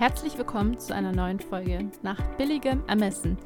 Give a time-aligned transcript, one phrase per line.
[0.00, 3.36] Herzlich willkommen zu einer neuen Folge nach billigem Ermessen,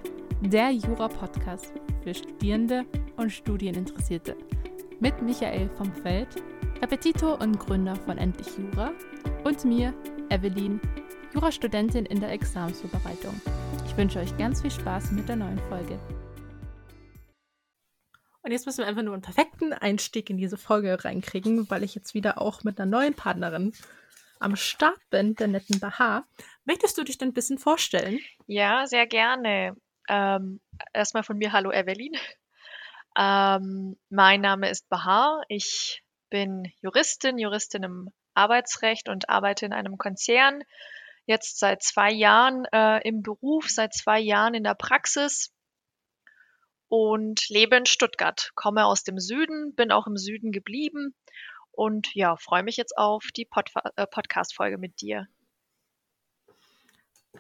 [0.40, 1.72] der Jura-Podcast
[2.04, 2.84] für Studierende
[3.16, 4.36] und Studieninteressierte.
[5.00, 6.28] Mit Michael vom Feld,
[6.80, 8.92] Repetitor und Gründer von Endlich Jura
[9.42, 9.92] und mir,
[10.30, 10.80] Evelyn,
[11.32, 13.34] Jurastudentin in der Examensvorbereitung.
[13.86, 15.98] Ich wünsche euch ganz viel Spaß mit der neuen Folge.
[18.42, 21.96] Und jetzt müssen wir einfach nur einen perfekten Einstieg in diese Folge reinkriegen, weil ich
[21.96, 23.72] jetzt wieder auch mit einer neuen Partnerin
[24.38, 26.26] am Start bin, der netten Bahar.
[26.64, 28.20] Möchtest du dich denn ein bisschen vorstellen?
[28.46, 29.76] Ja, sehr gerne.
[30.08, 30.60] Ähm,
[30.92, 32.12] erstmal von mir Hallo Evelyn.
[33.16, 35.42] Ähm, mein Name ist Bahar.
[35.48, 40.64] Ich bin Juristin, Juristin im Arbeitsrecht und arbeite in einem Konzern.
[41.26, 45.54] Jetzt seit zwei Jahren äh, im Beruf, seit zwei Jahren in der Praxis
[46.88, 48.50] und lebe in Stuttgart.
[48.56, 51.14] Komme aus dem Süden, bin auch im Süden geblieben
[51.76, 55.28] und ja, freue mich jetzt auf die Pod äh, Podcast-Folge mit dir.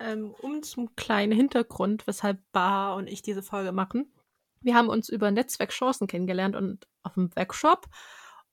[0.00, 4.12] Ähm, um zum kleinen Hintergrund, weshalb Bar und ich diese Folge machen.
[4.60, 7.86] Wir haben uns über Netzwerkchancen kennengelernt und auf dem Workshop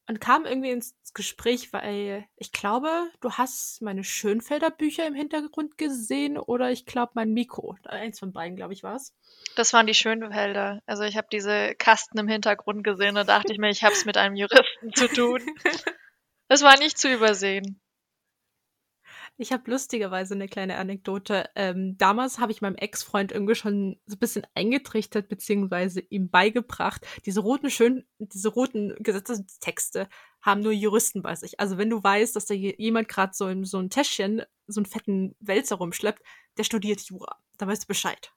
[0.07, 5.77] und kam irgendwie ins Gespräch, weil ich glaube, du hast meine Schönfelder Bücher im Hintergrund
[5.77, 7.77] gesehen oder ich glaube mein Mikro.
[7.85, 9.13] Eins von beiden, glaube ich, war es.
[9.55, 10.81] Das waren die Schönfelder.
[10.85, 14.05] Also ich habe diese Kasten im Hintergrund gesehen und dachte ich mir, ich habe es
[14.05, 15.41] mit einem Juristen zu tun.
[16.47, 17.79] Das war nicht zu übersehen.
[19.37, 21.49] Ich habe lustigerweise eine kleine Anekdote.
[21.55, 27.05] Ähm, damals habe ich meinem Ex-Freund irgendwie schon so ein bisschen eingetrichtert, beziehungsweise ihm beigebracht,
[27.25, 30.07] diese roten, schön, diese roten Gesetzestexte
[30.41, 31.59] haben nur Juristen bei sich.
[31.59, 35.35] Also wenn du weißt, dass da jemand gerade so, so ein Täschchen, so einen fetten
[35.39, 36.21] Wälzer rumschleppt,
[36.57, 37.37] der studiert Jura.
[37.57, 38.31] Da weißt du Bescheid.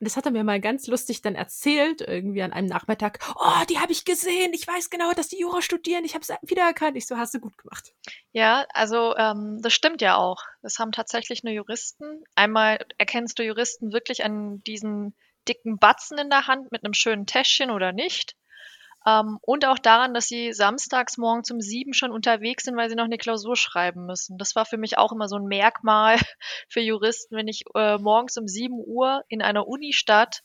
[0.00, 3.20] Und das hat er mir mal ganz lustig dann erzählt, irgendwie an einem Nachmittag.
[3.36, 4.52] Oh, die habe ich gesehen.
[4.52, 6.04] Ich weiß genau, dass die Jura studieren.
[6.04, 6.96] Ich habe es wiedererkannt.
[6.96, 7.92] Ich so, hast du gut gemacht.
[8.32, 10.42] Ja, also ähm, das stimmt ja auch.
[10.62, 12.24] Das haben tatsächlich nur Juristen.
[12.34, 15.14] Einmal erkennst du Juristen wirklich an diesen
[15.48, 18.34] dicken Batzen in der Hand mit einem schönen Täschchen oder nicht.
[19.06, 22.96] Ähm, und auch daran, dass sie samstags morgens um sieben schon unterwegs sind, weil sie
[22.96, 24.38] noch eine Klausur schreiben müssen.
[24.38, 26.16] Das war für mich auch immer so ein Merkmal
[26.68, 30.42] für Juristen, wenn ich äh, morgens um sieben Uhr in einer Unistadt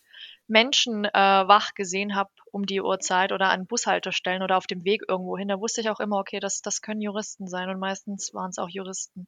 [0.48, 5.04] Menschen äh, wach gesehen habe um die Uhrzeit oder an Bushaltestellen oder auf dem Weg
[5.08, 5.48] irgendwo hin.
[5.48, 8.58] Da wusste ich auch immer, okay, das, das können Juristen sein und meistens waren es
[8.58, 9.28] auch Juristen.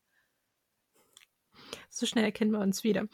[1.90, 3.08] So schnell erkennen wir uns wieder.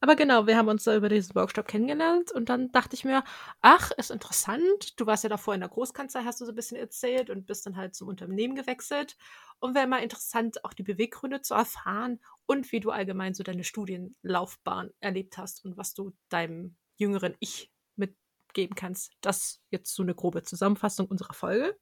[0.00, 3.24] Aber genau, wir haben uns da über diesen Workshop kennengelernt und dann dachte ich mir,
[3.60, 4.98] ach, ist interessant.
[4.98, 7.66] Du warst ja davor in der Großkanzlei, hast du so ein bisschen erzählt und bist
[7.66, 9.16] dann halt zum Unternehmen gewechselt.
[9.60, 13.64] Und wäre mal interessant, auch die Beweggründe zu erfahren und wie du allgemein so deine
[13.64, 19.12] Studienlaufbahn erlebt hast und was du deinem jüngeren Ich mitgeben kannst.
[19.20, 21.76] Das jetzt so eine grobe Zusammenfassung unserer Folge.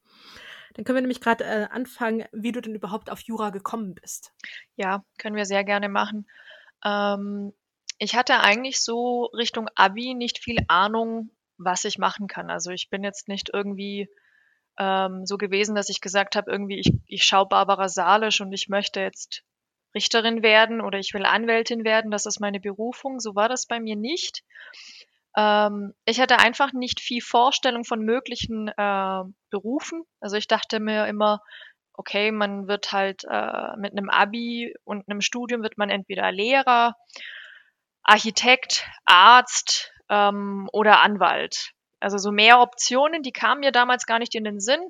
[0.74, 4.32] Dann können wir nämlich gerade äh, anfangen, wie du denn überhaupt auf Jura gekommen bist.
[4.76, 6.26] Ja, können wir sehr gerne machen.
[6.84, 7.52] Ähm,
[7.98, 12.50] ich hatte eigentlich so Richtung Abi nicht viel Ahnung, was ich machen kann.
[12.50, 14.08] Also ich bin jetzt nicht irgendwie
[14.78, 18.68] ähm, so gewesen, dass ich gesagt habe, irgendwie, ich, ich schaue Barbara Salisch und ich
[18.68, 19.44] möchte jetzt
[19.94, 23.20] Richterin werden oder ich will Anwältin werden, das ist meine Berufung.
[23.20, 24.42] So war das bei mir nicht.
[25.37, 30.03] Ähm, ich hatte einfach nicht viel Vorstellung von möglichen äh, Berufen.
[30.20, 31.41] Also ich dachte mir immer,
[31.94, 36.97] okay, man wird halt äh, mit einem Abi und einem Studium wird man entweder Lehrer,
[38.03, 41.72] Architekt, Arzt ähm, oder Anwalt.
[42.00, 44.81] Also so mehr Optionen, die kamen mir damals gar nicht in den Sinn.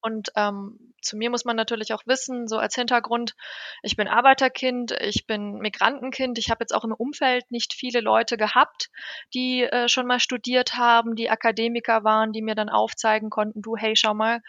[0.00, 3.34] Und ähm, zu mir muss man natürlich auch wissen, so als Hintergrund,
[3.82, 8.36] ich bin Arbeiterkind, ich bin Migrantenkind, ich habe jetzt auch im Umfeld nicht viele Leute
[8.36, 8.90] gehabt,
[9.34, 13.76] die äh, schon mal studiert haben, die Akademiker waren, die mir dann aufzeigen konnten, du,
[13.76, 14.40] hey, schau mal,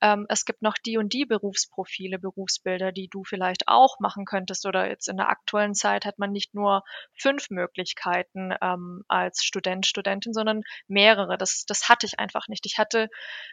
[0.00, 4.66] ähm, es gibt noch die und die Berufsprofile, Berufsbilder, die du vielleicht auch machen könntest
[4.66, 9.86] oder jetzt in der aktuellen Zeit hat man nicht nur fünf Möglichkeiten ähm, als Student,
[9.86, 11.36] Studentin, sondern mehrere.
[11.38, 12.66] Das, das hatte ich einfach nicht.
[12.66, 13.08] Ich hatte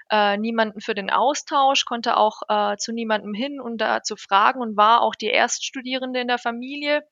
[0.09, 4.61] äh, niemanden für den Austausch, konnte auch äh, zu niemandem hin und da zu fragen
[4.61, 7.03] und war auch die Erststudierende in der Familie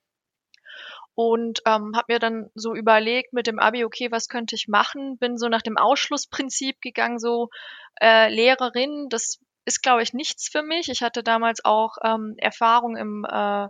[1.16, 5.18] und ähm, habe mir dann so überlegt mit dem Abi, okay, was könnte ich machen?
[5.18, 7.50] Bin so nach dem Ausschlussprinzip gegangen, so
[8.02, 10.90] äh, Lehrerin, das ist, glaube ich, nichts für mich.
[10.90, 13.68] Ich hatte damals auch ähm, Erfahrung im äh,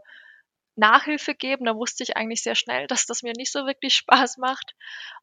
[0.76, 1.66] Nachhilfe geben.
[1.66, 4.76] Da wusste ich eigentlich sehr schnell, dass das mir nicht so wirklich Spaß macht.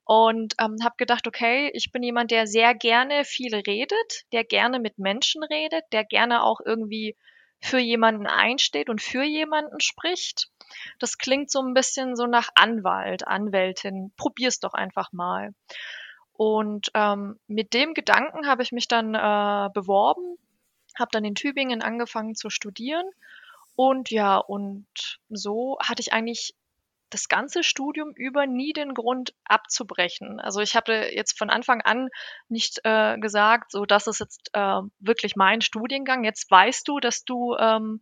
[0.05, 4.79] Und ähm, habe gedacht, okay, ich bin jemand, der sehr gerne viel redet, der gerne
[4.79, 7.17] mit Menschen redet, der gerne auch irgendwie
[7.63, 10.51] für jemanden einsteht und für jemanden spricht.
[10.99, 14.13] Das klingt so ein bisschen so nach Anwalt, Anwältin.
[14.17, 15.55] Probier's doch einfach mal.
[16.33, 20.37] Und ähm, mit dem Gedanken habe ich mich dann äh, beworben,
[20.99, 23.07] habe dann in Tübingen angefangen zu studieren
[23.77, 24.87] Und ja, und
[25.31, 26.55] so hatte ich eigentlich
[27.15, 30.41] das ganze Studium über nie den Grund abzubrechen.
[30.41, 32.09] Also ich habe jetzt von Anfang an
[32.49, 36.25] nicht äh, gesagt, so das ist jetzt äh, wirklich mein Studiengang.
[36.25, 38.01] Jetzt weißt du, dass du ähm,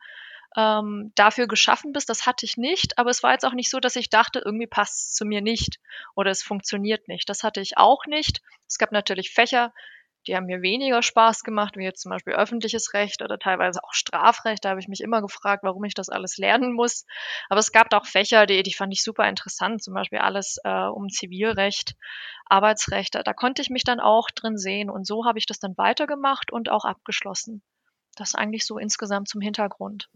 [0.56, 2.08] ähm, dafür geschaffen bist.
[2.08, 4.66] Das hatte ich nicht, aber es war jetzt auch nicht so, dass ich dachte, irgendwie
[4.66, 5.78] passt es zu mir nicht
[6.14, 7.28] oder es funktioniert nicht.
[7.28, 8.42] Das hatte ich auch nicht.
[8.66, 9.72] Es gab natürlich Fächer,
[10.26, 13.93] die haben mir weniger Spaß gemacht, wie jetzt zum Beispiel öffentliches Recht oder teilweise auch
[13.93, 14.64] Strafrecht.
[14.64, 17.06] Da habe ich mich immer gefragt, warum ich das alles lernen muss.
[17.49, 20.87] Aber es gab auch Fächer, die, die fand ich super interessant, zum Beispiel alles äh,
[20.87, 21.94] um Zivilrecht,
[22.46, 23.14] Arbeitsrecht.
[23.14, 25.76] Da, da konnte ich mich dann auch drin sehen und so habe ich das dann
[25.76, 27.62] weitergemacht und auch abgeschlossen.
[28.16, 30.11] Das eigentlich so insgesamt zum Hintergrund.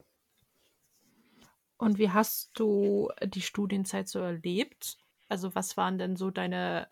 [1.77, 4.99] Und wie hast du die Studienzeit so erlebt?
[5.29, 6.89] Also was waren denn so deine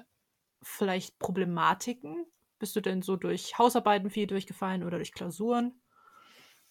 [0.62, 2.26] vielleicht Problematiken?
[2.62, 5.82] Bist du denn so durch Hausarbeiten viel durchgefallen oder durch Klausuren?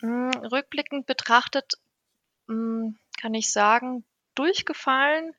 [0.01, 1.73] Mm, rückblickend betrachtet
[2.47, 5.33] mm, kann ich sagen, durchgefallen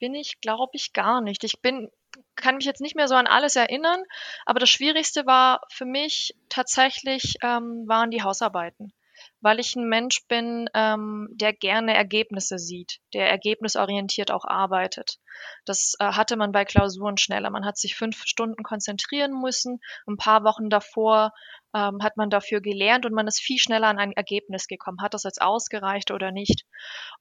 [0.00, 1.44] bin ich, glaube ich, gar nicht.
[1.44, 1.88] Ich bin,
[2.34, 4.02] kann mich jetzt nicht mehr so an alles erinnern,
[4.44, 8.92] aber das Schwierigste war für mich tatsächlich ähm, waren die Hausarbeiten
[9.40, 15.18] weil ich ein Mensch bin, ähm, der gerne Ergebnisse sieht, der ergebnisorientiert auch arbeitet.
[15.64, 17.50] Das äh, hatte man bei Klausuren schneller.
[17.50, 19.80] Man hat sich fünf Stunden konzentrieren müssen.
[20.06, 21.32] Ein paar Wochen davor
[21.76, 25.02] ähm, hat man dafür gelernt und man ist viel schneller an ein Ergebnis gekommen.
[25.02, 26.64] Hat das jetzt ausgereicht oder nicht?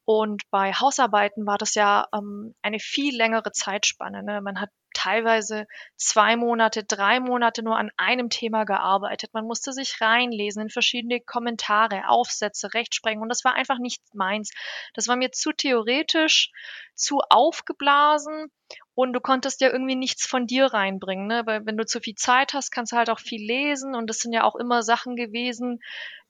[0.05, 4.23] Und bei Hausarbeiten war das ja ähm, eine viel längere Zeitspanne.
[4.23, 4.39] Ne?
[4.41, 5.67] Man hat teilweise
[5.97, 9.33] zwei Monate, drei Monate nur an einem Thema gearbeitet.
[9.33, 14.51] Man musste sich reinlesen in verschiedene Kommentare, Aufsätze, Rechtsprechung und das war einfach nicht meins.
[14.93, 16.51] Das war mir zu theoretisch,
[16.93, 18.51] zu aufgeblasen
[18.95, 21.43] und du konntest ja irgendwie nichts von dir reinbringen, ne?
[21.45, 24.19] Weil wenn du zu viel Zeit hast, kannst du halt auch viel lesen und das
[24.19, 25.79] sind ja auch immer Sachen gewesen,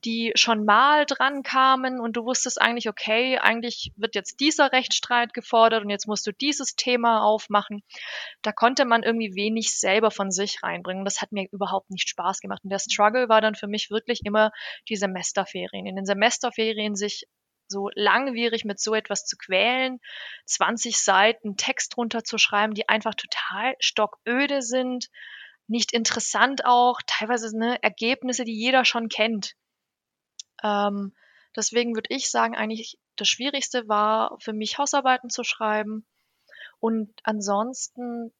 [0.04, 5.34] die schon mal dran kamen und du wusstest eigentlich, okay, eigentlich wird jetzt dieser Rechtsstreit
[5.34, 7.84] gefordert und jetzt musst du dieses Thema aufmachen.
[8.42, 11.06] Da konnte man irgendwie wenig selber von sich reinbringen.
[11.06, 12.64] Das hat mir überhaupt nicht Spaß gemacht.
[12.64, 14.52] Und der Struggle war dann für mich wirklich immer
[14.90, 15.86] die Semesterferien.
[15.86, 17.26] In den Semesterferien sich
[17.68, 20.00] so langwierig mit so etwas zu quälen,
[20.46, 25.10] 20 Seiten Text runterzuschreiben, die einfach total stocköde sind,
[25.68, 29.56] nicht interessant auch, teilweise ne, Ergebnisse, die jeder schon kennt.
[30.64, 31.16] Ähm,
[31.56, 36.06] deswegen würde ich sagen, eigentlich das Schwierigste war für mich Hausarbeiten zu schreiben
[36.80, 38.32] und ansonsten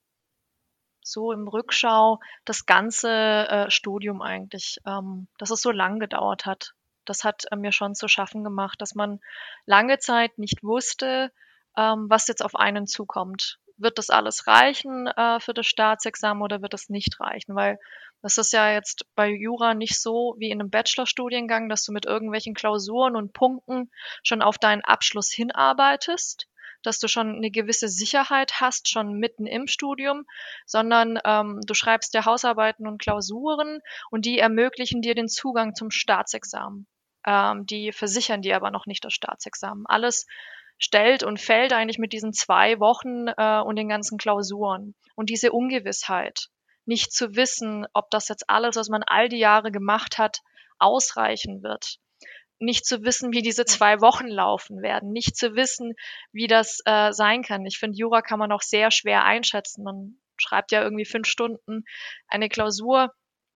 [1.02, 6.75] so im Rückschau das ganze äh, Studium eigentlich, ähm, dass es so lang gedauert hat
[7.06, 9.20] das hat äh, mir schon zu schaffen gemacht, dass man
[9.66, 11.32] lange Zeit nicht wusste,
[11.78, 13.60] ähm, was jetzt auf einen zukommt.
[13.78, 17.56] Wird das alles reichen äh, für das Staatsexamen oder wird es nicht reichen?
[17.56, 17.78] Weil
[18.22, 22.06] das ist ja jetzt bei Jura nicht so wie in einem Bachelorstudiengang, dass du mit
[22.06, 23.92] irgendwelchen Klausuren und Punkten
[24.24, 26.48] schon auf deinen Abschluss hinarbeitest,
[26.82, 30.26] dass du schon eine gewisse Sicherheit hast, schon mitten im Studium,
[30.66, 33.80] sondern ähm, du schreibst dir Hausarbeiten und Klausuren
[34.10, 36.88] und die ermöglichen dir den Zugang zum Staatsexamen.
[37.26, 39.86] Ähm, die versichern dir aber noch nicht das Staatsexamen.
[39.88, 40.26] Alles
[40.78, 44.96] stellt und fällt eigentlich mit diesen zwei Wochen äh, und den ganzen Klausuren.
[45.16, 46.50] Und diese Ungewissheit,
[46.86, 50.42] nicht zu wissen, ob das jetzt alles, was man all die Jahre gemacht hat,
[50.78, 51.98] ausreichen wird.
[52.60, 55.12] Nicht zu wissen, wie diese zwei Wochen laufen werden.
[55.12, 55.94] Nicht zu wissen,
[56.32, 57.66] wie das äh, sein kann.
[57.66, 59.84] Ich finde, Jura kann man auch sehr schwer einschätzen.
[59.84, 61.84] Man schreibt ja irgendwie fünf Stunden
[62.28, 63.14] eine Klausur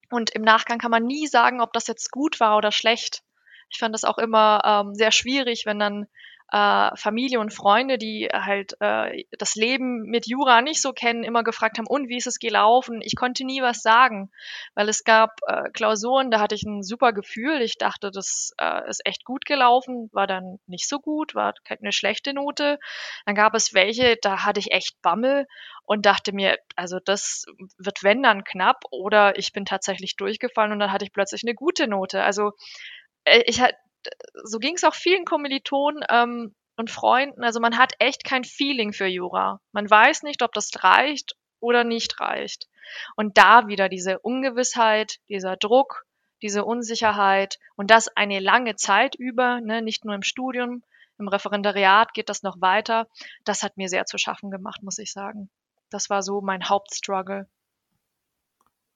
[0.10, 3.22] und im Nachgang kann man nie sagen, ob das jetzt gut war oder schlecht.
[3.70, 6.08] Ich fand das auch immer ähm, sehr schwierig, wenn dann
[6.52, 11.44] äh, Familie und Freunde, die halt äh, das Leben mit Jura nicht so kennen, immer
[11.44, 13.02] gefragt haben, und wie ist es gelaufen?
[13.04, 14.32] Ich konnte nie was sagen,
[14.74, 17.62] weil es gab äh, Klausuren, da hatte ich ein super Gefühl.
[17.62, 21.92] Ich dachte, das äh, ist echt gut gelaufen, war dann nicht so gut, war eine
[21.92, 22.80] schlechte Note.
[23.26, 25.46] Dann gab es welche, da hatte ich echt Bammel
[25.84, 27.46] und dachte mir, also das
[27.78, 31.54] wird wenn dann knapp oder ich bin tatsächlich durchgefallen und dann hatte ich plötzlich eine
[31.54, 32.24] gute Note.
[32.24, 32.54] Also
[33.46, 33.76] ich halt,
[34.44, 37.44] so ging es auch vielen Kommilitonen ähm, und Freunden.
[37.44, 39.60] Also man hat echt kein Feeling für Jura.
[39.72, 42.68] Man weiß nicht, ob das reicht oder nicht reicht.
[43.16, 46.06] Und da wieder diese Ungewissheit, dieser Druck,
[46.42, 50.84] diese Unsicherheit und das eine lange Zeit über, ne, nicht nur im Studium,
[51.18, 53.08] im Referendariat geht das noch weiter.
[53.44, 55.50] Das hat mir sehr zu schaffen gemacht, muss ich sagen.
[55.90, 57.50] Das war so mein Hauptstruggle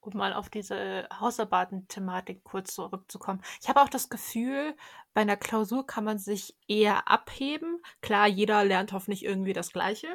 [0.06, 3.42] um mal auf diese Hausarbeiten-Thematik kurz zurückzukommen.
[3.62, 4.76] Ich habe auch das Gefühl,
[5.14, 7.82] bei einer Klausur kann man sich eher abheben.
[8.02, 10.08] Klar, jeder lernt hoffentlich irgendwie das Gleiche.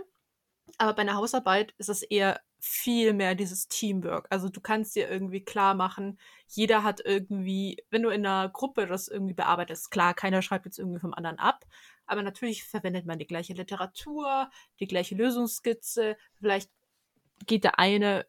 [0.77, 4.27] Aber bei einer Hausarbeit ist es eher viel mehr dieses Teamwork.
[4.31, 6.19] Also du kannst dir irgendwie klar machen,
[6.49, 10.79] jeder hat irgendwie, wenn du in einer Gruppe das irgendwie bearbeitest, klar, keiner schreibt jetzt
[10.79, 11.65] irgendwie vom anderen ab,
[12.07, 16.71] aber natürlich verwendet man die gleiche Literatur, die gleiche Lösungsskizze, vielleicht
[17.47, 18.27] geht der eine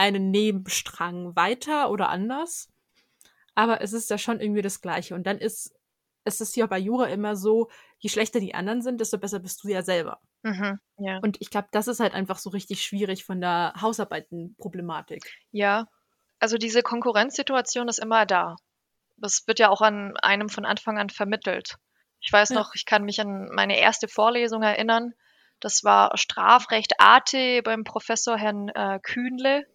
[0.00, 2.68] einen Nebenstrang weiter oder anders,
[3.54, 5.14] aber es ist ja schon irgendwie das Gleiche.
[5.14, 5.74] Und dann ist
[6.24, 9.62] es ist ja bei Jura immer so, je schlechter die anderen sind, desto besser bist
[9.64, 10.20] du ja selber.
[10.42, 11.18] Mhm, ja.
[11.22, 15.24] Und ich glaube, das ist halt einfach so richtig schwierig von der Hausarbeitenproblematik.
[15.50, 15.86] Ja,
[16.38, 18.56] also diese Konkurrenzsituation ist immer da.
[19.16, 21.76] Das wird ja auch an einem von Anfang an vermittelt.
[22.20, 22.56] Ich weiß Ja.
[22.56, 25.12] noch, ich kann mich an meine erste Vorlesung erinnern.
[25.58, 29.66] Das war Strafrecht AT beim Professor Herrn äh, Kühnle.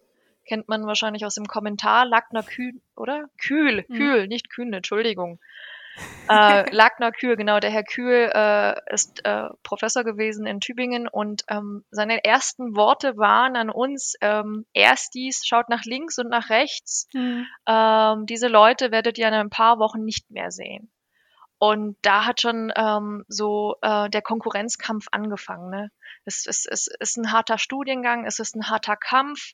[0.46, 2.06] Kennt man wahrscheinlich aus dem Kommentar.
[2.06, 3.28] Lackner Kühn, oder?
[3.38, 3.94] Kühl, Mhm.
[3.96, 5.38] Kühl, nicht Kühnle, Entschuldigung.
[6.28, 7.58] Äh, Lackner Kühl, genau.
[7.58, 13.16] Der Herr Kühl äh, ist äh, Professor gewesen in Tübingen und ähm, seine ersten Worte
[13.16, 17.08] waren an uns, ähm, Erstis, schaut nach links und nach rechts.
[17.66, 20.90] Ähm, diese Leute werdet ihr in ein paar Wochen nicht mehr sehen.
[21.58, 25.70] Und da hat schon ähm, so äh, der Konkurrenzkampf angefangen.
[25.70, 25.90] Ne?
[26.26, 29.52] Es, es, es ist ein harter Studiengang, es ist ein harter Kampf.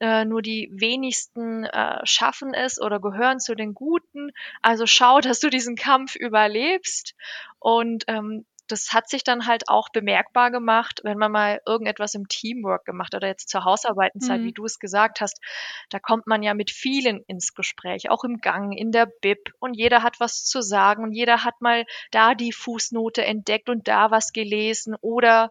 [0.00, 4.32] Äh, nur die wenigsten äh, schaffen es oder gehören zu den Guten.
[4.62, 7.14] Also schau, dass du diesen Kampf überlebst.
[7.58, 12.28] Und ähm, das hat sich dann halt auch bemerkbar gemacht, wenn man mal irgendetwas im
[12.28, 14.44] Teamwork gemacht hat oder jetzt zur Hausarbeitenzeit, Mhm.
[14.44, 15.40] wie du es gesagt hast.
[15.88, 19.74] Da kommt man ja mit vielen ins Gespräch, auch im Gang, in der Bib und
[19.74, 24.10] jeder hat was zu sagen und jeder hat mal da die Fußnote entdeckt und da
[24.10, 25.50] was gelesen oder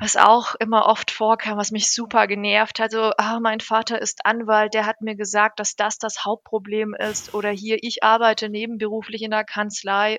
[0.00, 4.24] was auch immer oft vorkam, was mich super genervt hat, so, ah, mein Vater ist
[4.26, 9.22] Anwalt, der hat mir gesagt, dass das das Hauptproblem ist oder hier, ich arbeite nebenberuflich
[9.22, 10.18] in der Kanzlei,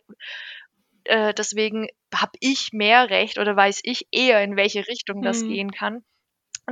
[1.05, 5.45] äh, deswegen habe ich mehr Recht oder weiß ich eher, in welche Richtung das Mhm.
[5.45, 6.03] gehen kann.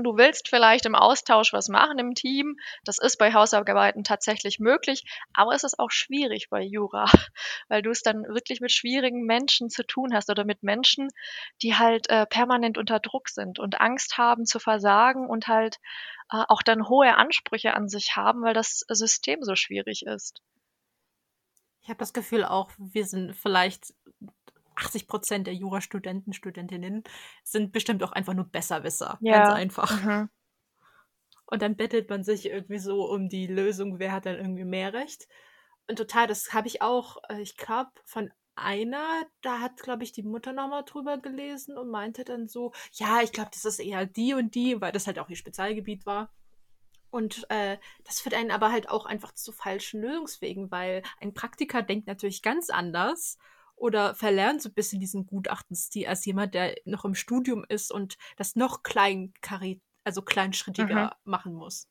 [0.04, 2.58] Du willst vielleicht im Austausch was machen im Team.
[2.84, 5.04] Das ist bei Hausarbeiten tatsächlich möglich,
[5.34, 7.06] aber es ist auch schwierig bei Jura,
[7.68, 11.10] weil du es dann wirklich mit schwierigen Menschen zu tun hast oder mit Menschen,
[11.62, 15.78] die halt äh, permanent unter Druck sind und Angst haben zu versagen und halt
[16.32, 20.42] äh, auch dann hohe Ansprüche an sich haben, weil das System so schwierig ist.
[21.82, 23.94] Ich habe das Gefühl auch, wir sind vielleicht
[24.80, 27.04] 80 Prozent der Jurastudenten, Studentinnen
[27.44, 29.18] sind bestimmt auch einfach nur Besserwisser.
[29.44, 30.04] Ganz einfach.
[30.04, 30.30] Mhm.
[31.46, 34.94] Und dann bettelt man sich irgendwie so um die Lösung, wer hat dann irgendwie mehr
[34.94, 35.28] Recht.
[35.88, 40.12] Und total, das habe ich auch, äh, ich glaube, von einer, da hat, glaube ich,
[40.12, 44.06] die Mutter nochmal drüber gelesen und meinte dann so, ja, ich glaube, das ist eher
[44.06, 46.32] die und die, weil das halt auch ihr Spezialgebiet war.
[47.10, 51.82] Und äh, das führt einen aber halt auch einfach zu falschen Lösungswegen, weil ein Praktiker
[51.82, 53.40] denkt natürlich ganz anders
[53.80, 58.18] oder verlernt so ein bisschen diesen Gutachtenstil als jemand, der noch im Studium ist und
[58.38, 61.88] das noch kleinkari also kleinschrittiger machen muss.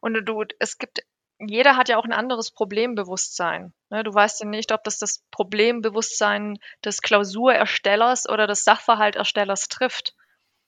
[0.00, 1.00] Und du, es gibt,
[1.38, 3.72] jeder hat ja auch ein anderes Problembewusstsein.
[3.90, 4.04] Ne?
[4.04, 10.14] Du weißt ja nicht, ob das das Problembewusstsein des Klausurerstellers oder des Sachverhalterstellers trifft.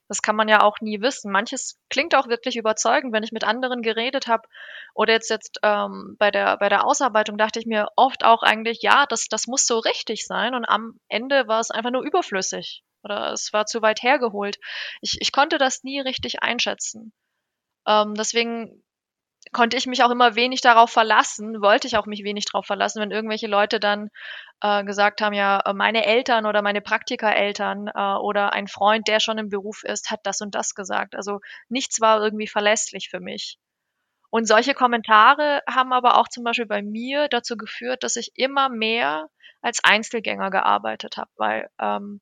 [0.08, 1.30] Das kann man ja auch nie wissen.
[1.30, 4.48] Manches klingt auch wirklich überzeugend, wenn ich mit anderen geredet habe
[4.94, 8.80] oder jetzt jetzt ähm, bei der bei der Ausarbeitung dachte ich mir oft auch eigentlich,
[8.82, 12.82] ja, das das muss so richtig sein und am Ende war es einfach nur überflüssig
[13.04, 14.58] oder es war zu weit hergeholt.
[15.02, 17.12] Ich ich konnte das nie richtig einschätzen.
[17.86, 18.82] Ähm, deswegen
[19.52, 23.00] konnte ich mich auch immer wenig darauf verlassen, wollte ich auch mich wenig darauf verlassen,
[23.00, 24.10] wenn irgendwelche Leute dann
[24.60, 29.20] äh, gesagt haben, ja, äh, meine Eltern oder meine Praktikereltern äh, oder ein Freund, der
[29.20, 31.14] schon im Beruf ist, hat das und das gesagt.
[31.14, 33.58] Also nichts war irgendwie verlässlich für mich.
[34.30, 38.68] Und solche Kommentare haben aber auch zum Beispiel bei mir dazu geführt, dass ich immer
[38.68, 39.28] mehr
[39.62, 42.20] als Einzelgänger gearbeitet habe, weil ähm,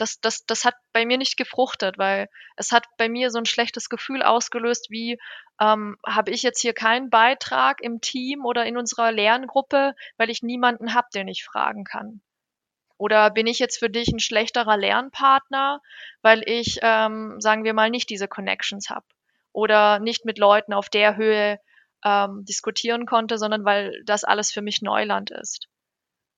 [0.00, 3.46] das, das, das hat bei mir nicht gefruchtet, weil es hat bei mir so ein
[3.46, 5.18] schlechtes Gefühl ausgelöst, wie
[5.60, 10.42] ähm, habe ich jetzt hier keinen Beitrag im Team oder in unserer Lerngruppe, weil ich
[10.42, 12.20] niemanden habe, den ich fragen kann.
[12.96, 15.80] Oder bin ich jetzt für dich ein schlechterer Lernpartner,
[16.22, 19.06] weil ich, ähm, sagen wir mal, nicht diese Connections habe
[19.52, 21.58] oder nicht mit Leuten auf der Höhe
[22.04, 25.68] ähm, diskutieren konnte, sondern weil das alles für mich Neuland ist.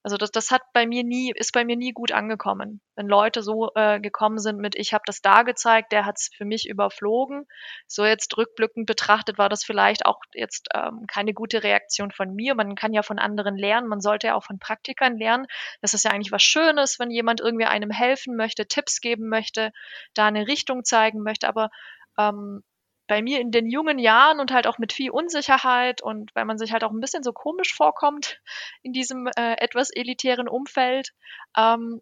[0.02, 2.80] Also das, das hat bei mir nie, ist bei mir nie gut angekommen.
[2.96, 6.30] Wenn Leute so äh, gekommen sind mit, ich habe das da gezeigt, der hat es
[6.36, 7.46] für mich überflogen.
[7.86, 12.54] So jetzt rückblickend betrachtet war das vielleicht auch jetzt ähm, keine gute Reaktion von mir.
[12.56, 15.46] Man kann ja von anderen lernen, man sollte ja auch von Praktikern lernen.
[15.80, 19.70] Das ist ja eigentlich was Schönes, wenn jemand irgendwie einem helfen möchte, Tipps geben möchte,
[20.14, 21.48] da eine Richtung zeigen möchte.
[21.48, 21.70] Aber
[22.18, 22.62] ähm,
[23.06, 26.58] bei mir in den jungen Jahren und halt auch mit viel Unsicherheit und weil man
[26.58, 28.40] sich halt auch ein bisschen so komisch vorkommt
[28.82, 31.12] in diesem äh, etwas elitären Umfeld,
[31.56, 32.00] ähm,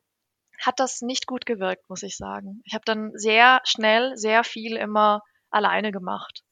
[0.60, 2.60] hat das nicht gut gewirkt, muss ich sagen.
[2.64, 6.42] Ich habe dann sehr schnell sehr viel immer alleine gemacht.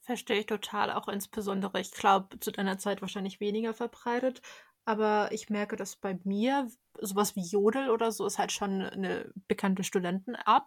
[0.00, 4.40] Verstehe ich total, auch insbesondere, ich glaube, zu deiner Zeit wahrscheinlich weniger verbreitet.
[4.84, 6.66] Aber ich merke, dass bei mir
[7.00, 10.66] sowas wie Jodel oder so ist halt schon eine bekannte Studenten-App.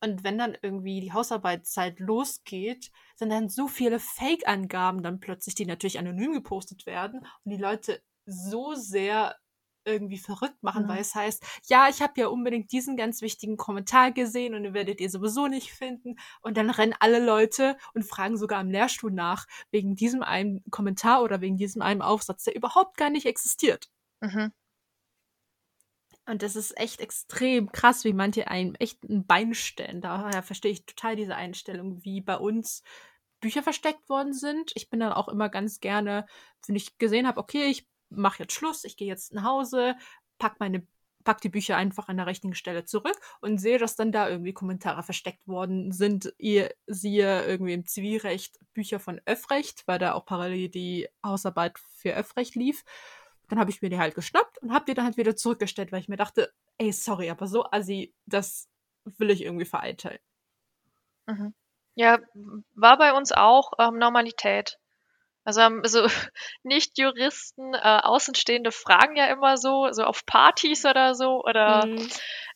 [0.00, 5.66] Und wenn dann irgendwie die Hausarbeitszeit losgeht, sind dann so viele Fake-Angaben dann plötzlich, die
[5.66, 9.36] natürlich anonym gepostet werden und die Leute so sehr
[9.86, 10.88] irgendwie verrückt machen, mhm.
[10.88, 14.74] weil es heißt, ja, ich habe ja unbedingt diesen ganz wichtigen Kommentar gesehen und den
[14.74, 16.16] werdet ihr sowieso nicht finden.
[16.42, 21.22] Und dann rennen alle Leute und fragen sogar am Lehrstuhl nach, wegen diesem einen Kommentar
[21.22, 23.88] oder wegen diesem einen Aufsatz, der überhaupt gar nicht existiert.
[24.20, 24.52] Mhm.
[26.26, 30.00] Und das ist echt extrem krass, wie manche einem echt ein Bein stellen.
[30.00, 32.82] Daher verstehe ich total diese Einstellung, wie bei uns
[33.40, 34.72] Bücher versteckt worden sind.
[34.74, 36.26] Ich bin dann auch immer ganz gerne,
[36.66, 39.94] wenn ich gesehen habe, okay, ich mache jetzt Schluss, ich gehe jetzt nach Hause,
[40.38, 40.86] pack meine
[41.26, 44.54] pack die Bücher einfach an der richtigen Stelle zurück und sehe, dass dann da irgendwie
[44.54, 46.32] Kommentare versteckt worden sind.
[46.38, 52.14] Ihr siehe irgendwie im Zivilrecht Bücher von Öffrecht, weil da auch parallel die Hausarbeit für
[52.14, 52.84] Öffrecht lief.
[53.48, 56.00] Dann habe ich mir die halt geschnappt und habe die dann halt wieder zurückgestellt, weil
[56.00, 58.68] ich mir dachte, ey, sorry, aber so assi, das
[59.04, 60.18] will ich irgendwie vereiteln.
[61.26, 61.54] Mhm.
[61.94, 62.18] Ja,
[62.74, 64.78] war bei uns auch ähm, Normalität.
[65.46, 66.06] Also, ähm, so
[66.64, 72.08] Nicht-Juristen, äh, Außenstehende fragen ja immer so, so auf Partys oder so oder mhm.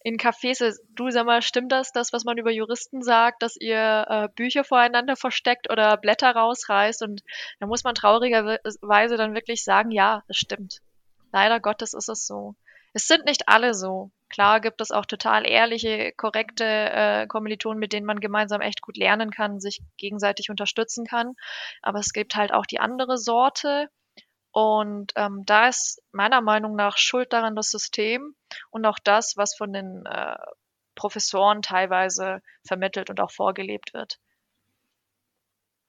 [0.02, 0.76] in Cafés.
[0.96, 4.64] Du sag mal, stimmt das, das, was man über Juristen sagt, dass ihr äh, Bücher
[4.64, 7.02] voreinander versteckt oder Blätter rausreißt?
[7.02, 7.22] Und
[7.60, 10.80] da muss man traurigerweise dann wirklich sagen, ja, das stimmt.
[11.32, 12.56] Leider Gottes ist es so.
[12.92, 14.10] Es sind nicht alle so.
[14.28, 18.96] Klar gibt es auch total ehrliche, korrekte äh, Kommilitonen, mit denen man gemeinsam echt gut
[18.96, 21.34] lernen kann, sich gegenseitig unterstützen kann.
[21.82, 23.88] Aber es gibt halt auch die andere Sorte.
[24.52, 28.34] Und ähm, da ist meiner Meinung nach Schuld daran das System
[28.70, 30.36] und auch das, was von den äh,
[30.96, 34.18] Professoren teilweise vermittelt und auch vorgelebt wird.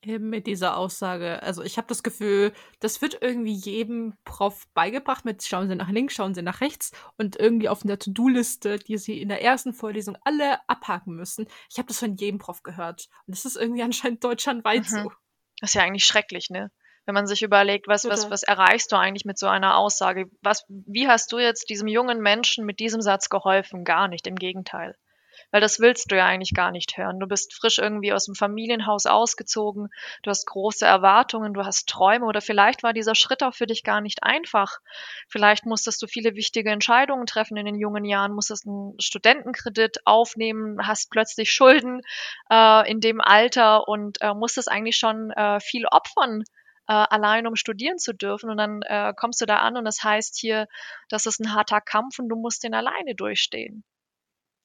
[0.03, 1.43] Eben mit dieser Aussage.
[1.43, 5.89] Also ich habe das Gefühl, das wird irgendwie jedem Prof beigebracht mit schauen Sie nach
[5.89, 9.74] links, schauen Sie nach rechts und irgendwie auf einer To-Do-Liste, die Sie in der ersten
[9.74, 11.48] Vorlesung alle abhaken müssen.
[11.70, 13.09] Ich habe das von jedem Prof gehört.
[13.27, 15.03] Und das ist irgendwie anscheinend deutschlandweit mhm.
[15.03, 15.11] so.
[15.59, 16.72] Das ist ja eigentlich schrecklich, ne?
[17.05, 20.29] Wenn man sich überlegt, was, was, was erreichst du eigentlich mit so einer Aussage?
[20.42, 23.83] Was, wie hast du jetzt diesem jungen Menschen mit diesem Satz geholfen?
[23.83, 24.96] Gar nicht, im Gegenteil
[25.51, 27.20] weil das willst du ja eigentlich gar nicht hören.
[27.20, 29.90] Du bist frisch irgendwie aus dem Familienhaus ausgezogen,
[30.24, 33.83] du hast große Erwartungen, du hast Träume oder vielleicht war dieser Schritt auch für dich
[33.83, 34.79] gar nicht einfach.
[35.27, 40.87] Vielleicht musstest du viele wichtige Entscheidungen treffen in den jungen Jahren, musstest einen Studentenkredit aufnehmen,
[40.87, 42.01] hast plötzlich Schulden
[42.50, 46.44] äh, in dem Alter und äh, musstest eigentlich schon äh, viel opfern,
[46.87, 48.50] äh, allein um studieren zu dürfen.
[48.50, 50.68] Und dann äh, kommst du da an und das heißt hier,
[51.09, 53.83] das ist ein harter Kampf und du musst den alleine durchstehen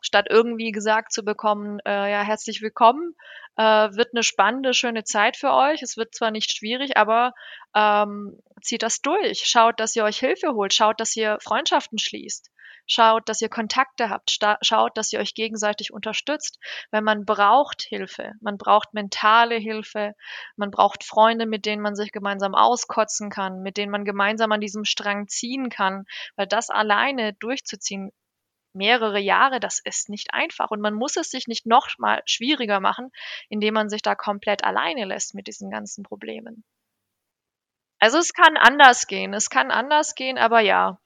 [0.01, 3.15] statt irgendwie gesagt zu bekommen, äh, ja, herzlich willkommen,
[3.57, 5.83] äh, wird eine spannende, schöne Zeit für euch.
[5.83, 7.33] Es wird zwar nicht schwierig, aber
[7.75, 9.45] ähm, zieht das durch.
[9.47, 10.75] Schaut, dass ihr euch Hilfe holt.
[10.75, 12.51] Schaut, dass ihr Freundschaften schließt.
[12.89, 14.39] Schaut, dass ihr Kontakte habt.
[14.61, 16.59] Schaut, dass ihr euch gegenseitig unterstützt.
[16.91, 18.33] Weil man braucht Hilfe.
[18.41, 20.15] Man braucht mentale Hilfe.
[20.57, 24.61] Man braucht Freunde, mit denen man sich gemeinsam auskotzen kann, mit denen man gemeinsam an
[24.61, 26.05] diesem Strang ziehen kann.
[26.37, 28.13] Weil das alleine durchzuziehen
[28.77, 30.71] mehrere Jahre, das ist nicht einfach.
[30.71, 33.11] Und man muss es sich nicht noch mal schwieriger machen,
[33.49, 36.65] indem man sich da komplett alleine lässt mit diesen ganzen Problemen.
[37.99, 41.01] Also es kann anders gehen, es kann anders gehen, aber ja.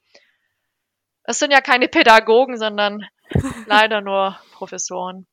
[1.23, 3.07] Es sind ja keine Pädagogen, sondern
[3.67, 5.27] leider nur Professoren.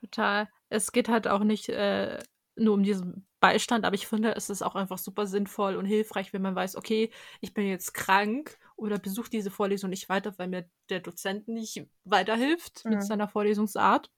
[0.00, 0.48] Total.
[0.68, 2.22] Es geht halt auch nicht äh,
[2.56, 6.32] nur um diesen Beistand, aber ich finde, es ist auch einfach super sinnvoll und hilfreich,
[6.32, 7.10] wenn man weiß, okay,
[7.40, 11.86] ich bin jetzt krank oder besuche diese Vorlesung nicht weiter, weil mir der Dozent nicht
[12.04, 12.92] weiterhilft mhm.
[12.92, 14.10] mit seiner Vorlesungsart.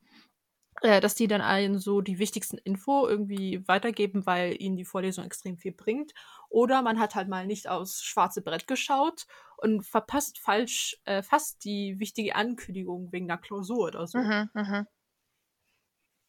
[0.83, 5.25] Äh, dass die dann allen so die wichtigsten Info irgendwie weitergeben, weil ihnen die Vorlesung
[5.25, 6.13] extrem viel bringt.
[6.49, 9.27] Oder man hat halt mal nicht aufs schwarze Brett geschaut
[9.59, 14.19] und verpasst falsch äh, fast die wichtige Ankündigung wegen einer Klausur oder so.
[14.19, 14.87] Mhm, mh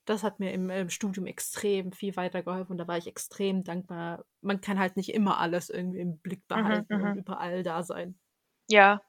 [0.05, 4.25] das hat mir im, im, Studium extrem viel weitergeholfen und da war ich extrem dankbar.
[4.41, 7.83] Man kann halt nicht immer alles irgendwie im Blick mhm, behalten mhm, und überall da
[7.83, 8.19] sein.
[8.67, 9.01] Ja.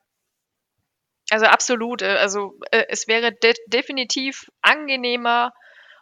[1.31, 2.03] Also absolut.
[2.03, 5.53] Äh, also äh, es wäre de definitiv angenehmer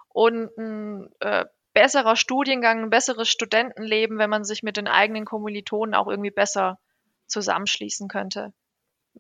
[0.09, 5.95] und ein äh, besserer Studiengang, ein besseres Studentenleben, wenn man sich mit den eigenen Kommilitonen
[5.95, 6.79] auch irgendwie besser
[7.29, 8.53] zusammenschließen könnte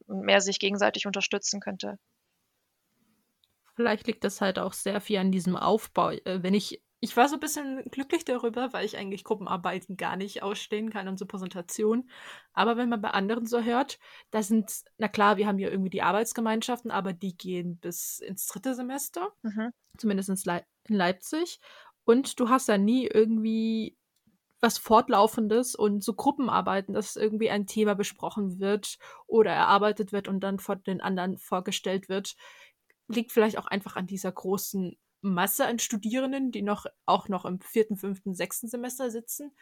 [0.06, 1.98] und mehr sich gegenseitig unterstützen könnte.
[3.80, 6.10] Vielleicht liegt das halt auch sehr viel an diesem Aufbau.
[6.10, 10.16] Äh, wenn ich ich war so ein bisschen glücklich darüber, weil ich eigentlich Gruppenarbeiten gar
[10.16, 12.10] nicht ausstehen kann und so Präsentationen.
[12.52, 13.98] Aber wenn man bei anderen so hört,
[14.30, 18.46] da sind, na klar, wir haben hier irgendwie die Arbeitsgemeinschaften, aber die gehen bis ins
[18.48, 19.70] dritte Semester, Mhm.
[19.96, 21.60] zumindest in Leipzig.
[22.04, 23.96] Und du hast da nie irgendwie
[24.60, 30.40] was Fortlaufendes und so Gruppenarbeiten, dass irgendwie ein Thema besprochen wird oder erarbeitet wird und
[30.40, 32.34] dann von den anderen vorgestellt wird,
[33.14, 37.60] liegt vielleicht auch einfach an dieser großen Masse an Studierenden, die noch auch noch im
[37.60, 39.54] vierten, fünften, sechsten Semester sitzen.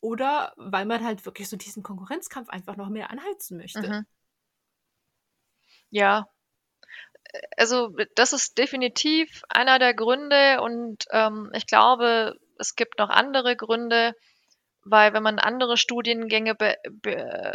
[0.00, 3.88] Oder weil man halt wirklich so diesen Konkurrenzkampf einfach noch mehr anheizen möchte.
[3.88, 4.06] Mhm.
[5.90, 6.28] Ja,
[7.56, 13.56] also das ist definitiv einer der Gründe und ähm, ich glaube, es gibt noch andere
[13.56, 14.14] Gründe,
[14.82, 16.56] weil wenn man andere Studiengänge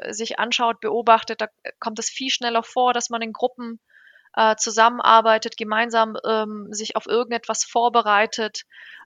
[0.10, 1.48] sich anschaut, beobachtet, da
[1.80, 3.80] kommt es viel schneller vor, dass man in Gruppen
[4.36, 8.64] äh, zusammenarbeitet, gemeinsam ähm, sich auf irgendetwas vorbereitet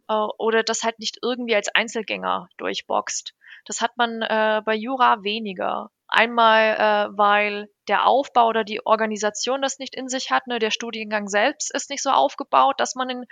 [0.07, 3.33] äh, oder das halt nicht irgendwie als Einzelgänger durchboxt.
[3.65, 5.89] Das hat man äh, bei Jura weniger.
[6.07, 10.45] Einmal, äh, weil der Aufbau oder die Organisation das nicht in sich hat.
[10.45, 10.59] Ne?
[10.59, 13.25] Der Studiengang selbst ist nicht so aufgebaut, dass man in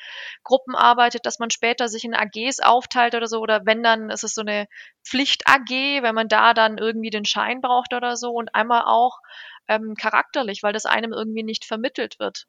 [0.44, 3.40] Gruppen arbeitet, dass man später sich in AGs aufteilt oder so.
[3.42, 4.68] Oder wenn dann ist es so eine
[5.06, 8.32] Pflicht-AG, wenn man da dann irgendwie den Schein braucht oder so.
[8.32, 9.20] Und einmal auch
[9.68, 12.46] ähm, charakterlich, weil das einem irgendwie nicht vermittelt wird.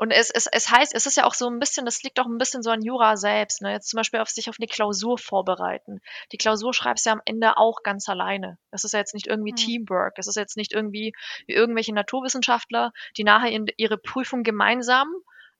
[0.00, 2.26] Und es, es, es heißt, es ist ja auch so ein bisschen, das liegt auch
[2.26, 3.60] ein bisschen so an Jura selbst.
[3.60, 3.72] Ne?
[3.72, 6.00] Jetzt zum Beispiel auf sich auf eine Klausur vorbereiten.
[6.32, 8.56] Die Klausur schreibst du ja am Ende auch ganz alleine.
[8.70, 9.56] Das ist ja jetzt nicht irgendwie hm.
[9.56, 10.14] Teamwork.
[10.16, 11.12] Es ist jetzt nicht irgendwie
[11.46, 15.06] wie irgendwelche Naturwissenschaftler, die nachher in, ihre Prüfung gemeinsam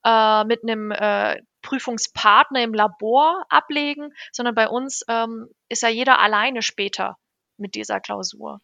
[0.07, 6.19] äh, mit einem äh, Prüfungspartner im Labor ablegen, sondern bei uns ähm, ist ja jeder
[6.19, 7.19] alleine später
[7.59, 8.59] mit dieser Klausur.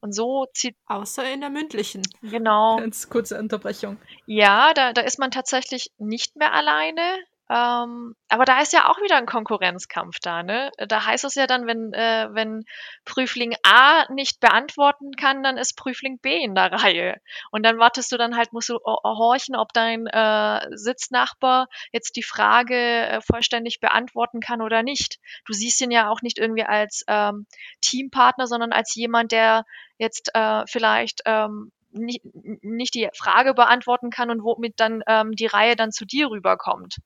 [0.00, 0.76] Und so zieht.
[0.86, 2.02] Außer in der mündlichen.
[2.22, 2.76] Genau.
[2.76, 3.96] Ganz kurze Unterbrechung.
[4.26, 7.00] Ja, da, da ist man tatsächlich nicht mehr alleine.
[7.48, 10.72] Ähm, aber da ist ja auch wieder ein Konkurrenzkampf da, ne?
[10.88, 12.64] Da heißt es ja dann, wenn, äh, wenn
[13.04, 17.20] Prüfling A nicht beantworten kann, dann ist Prüfling B in der Reihe.
[17.52, 22.24] Und dann wartest du dann halt, musst du horchen, ob dein äh, Sitznachbar jetzt die
[22.24, 25.20] Frage äh, vollständig beantworten kann oder nicht.
[25.44, 27.46] Du siehst ihn ja auch nicht irgendwie als ähm,
[27.80, 29.64] Teampartner, sondern als jemand, der
[29.98, 35.76] jetzt äh, vielleicht ähm, nicht, die Frage beantworten kann und womit dann ähm, die Reihe
[35.76, 36.96] dann zu dir rüberkommt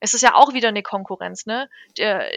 [0.00, 1.68] es ist ja auch wieder eine Konkurrenz, ne?
[1.98, 2.30] Der,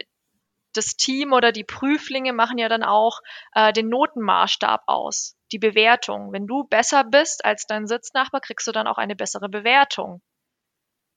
[0.72, 3.20] das Team oder die Prüflinge machen ja dann auch
[3.54, 6.32] äh, den Notenmaßstab aus, die Bewertung.
[6.32, 10.22] Wenn du besser bist als dein Sitznachbar, kriegst du dann auch eine bessere Bewertung.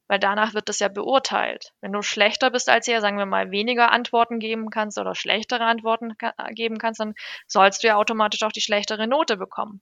[0.07, 1.73] Weil danach wird das ja beurteilt.
[1.81, 5.63] Wenn du schlechter bist als er, sagen wir mal, weniger Antworten geben kannst oder schlechtere
[5.63, 6.15] Antworten
[6.51, 7.13] geben kannst, dann
[7.47, 9.81] sollst du ja automatisch auch die schlechtere Note bekommen.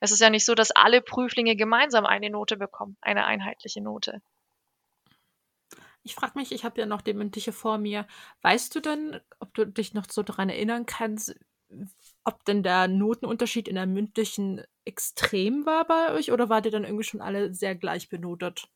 [0.00, 4.22] Es ist ja nicht so, dass alle Prüflinge gemeinsam eine Note bekommen, eine einheitliche Note.
[6.02, 8.06] Ich frage mich, ich habe ja noch die mündliche vor mir.
[8.42, 11.34] Weißt du denn, ob du dich noch so daran erinnern kannst,
[12.24, 16.84] ob denn der Notenunterschied in der mündlichen extrem war bei euch oder wart ihr dann
[16.84, 18.68] irgendwie schon alle sehr gleich benotet?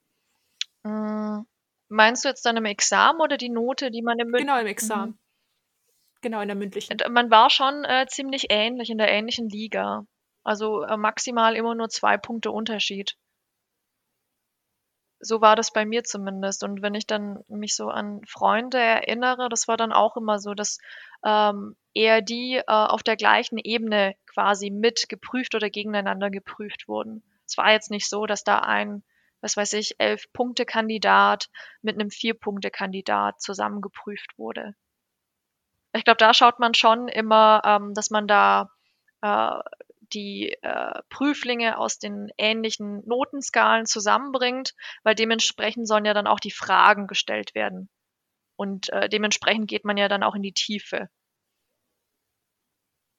[0.84, 1.46] Hm,
[1.88, 4.46] meinst du jetzt dann im Examen oder die Note, die man im Mündlichen?
[4.46, 5.10] Genau, im Examen.
[5.10, 5.18] Mhm.
[6.20, 6.96] Genau, in der mündlichen.
[7.10, 10.06] Man war schon äh, ziemlich ähnlich in der ähnlichen Liga.
[10.42, 13.16] Also äh, maximal immer nur zwei Punkte Unterschied
[15.24, 16.62] so war das bei mir zumindest.
[16.62, 20.54] Und wenn ich dann mich so an Freunde erinnere, das war dann auch immer so,
[20.54, 20.78] dass
[21.24, 27.22] ähm, eher die äh, auf der gleichen Ebene quasi mit geprüft oder gegeneinander geprüft wurden.
[27.46, 29.02] Es war jetzt nicht so, dass da ein,
[29.40, 31.48] was weiß ich, elf Punkte Kandidat
[31.82, 34.74] mit einem vier Punkte Kandidat zusammengeprüft wurde.
[35.92, 38.70] Ich glaube, da schaut man schon immer, ähm, dass man da
[39.22, 39.60] äh,
[40.14, 46.50] die äh, Prüflinge aus den ähnlichen Notenskalen zusammenbringt, weil dementsprechend sollen ja dann auch die
[46.50, 47.88] Fragen gestellt werden.
[48.56, 51.08] Und äh, dementsprechend geht man ja dann auch in die Tiefe.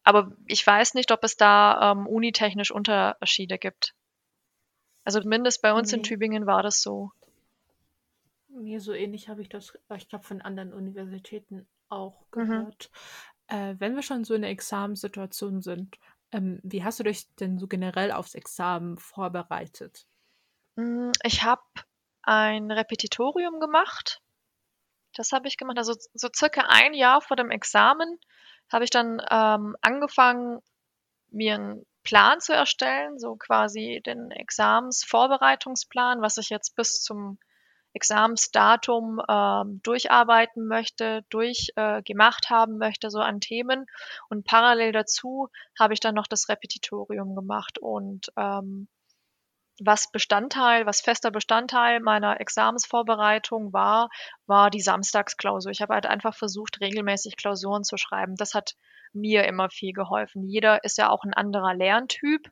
[0.03, 3.95] Aber ich weiß nicht, ob es da ähm, unitechnisch Unterschiede gibt.
[5.03, 5.97] Also zumindest bei uns nee.
[5.97, 7.11] in Tübingen war das so.
[8.47, 12.47] Mir so ähnlich habe ich das, ich glaube, von anderen Universitäten auch mhm.
[12.47, 12.91] gehört.
[13.49, 13.55] Mhm.
[13.55, 15.97] Äh, wenn wir schon so in der Examenssituation sind,
[16.35, 20.05] ähm, wie hast du dich denn so generell aufs Examen vorbereitet?
[20.77, 21.63] Hm, ich habe
[22.23, 24.21] ein Repetitorium gemacht.
[25.15, 25.77] Das habe ich gemacht.
[25.77, 28.19] Also so circa ein Jahr vor dem Examen
[28.71, 30.59] habe ich dann ähm, angefangen,
[31.29, 37.39] mir einen Plan zu erstellen, so quasi den Examensvorbereitungsplan, was ich jetzt bis zum
[37.95, 43.85] Examensdatum ähm, durcharbeiten möchte, durchgemacht äh, haben möchte, so an Themen.
[44.29, 48.87] Und parallel dazu habe ich dann noch das Repetitorium gemacht und ähm,
[49.79, 54.09] was Bestandteil, was fester Bestandteil meiner Examensvorbereitung war,
[54.45, 55.71] war die Samstagsklausur.
[55.71, 58.35] Ich habe halt einfach versucht, regelmäßig Klausuren zu schreiben.
[58.37, 58.75] Das hat
[59.11, 60.47] mir immer viel geholfen.
[60.47, 62.49] Jeder ist ja auch ein anderer Lerntyp.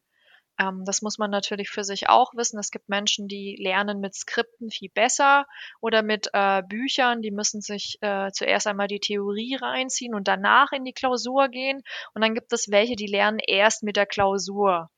[0.59, 2.59] Ähm, das muss man natürlich für sich auch wissen.
[2.59, 5.45] Es gibt Menschen, die lernen mit Skripten viel besser
[5.81, 7.21] oder mit äh, Büchern.
[7.21, 11.81] Die müssen sich äh, zuerst einmal die Theorie reinziehen und danach in die Klausur gehen.
[12.13, 14.89] Und dann gibt es welche, die lernen erst mit der Klausur.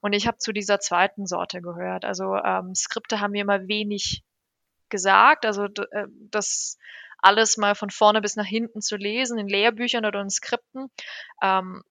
[0.00, 2.04] Und ich habe zu dieser zweiten Sorte gehört.
[2.04, 4.22] Also ähm, Skripte haben mir immer wenig
[4.88, 5.46] gesagt.
[5.46, 6.78] Also äh, das
[7.18, 10.90] alles mal von vorne bis nach hinten zu lesen in Lehrbüchern oder in Skripten.
[11.42, 11.82] Ähm,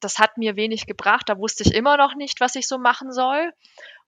[0.00, 1.28] das hat mir wenig gebracht.
[1.28, 3.52] Da wusste ich immer noch nicht, was ich so machen soll.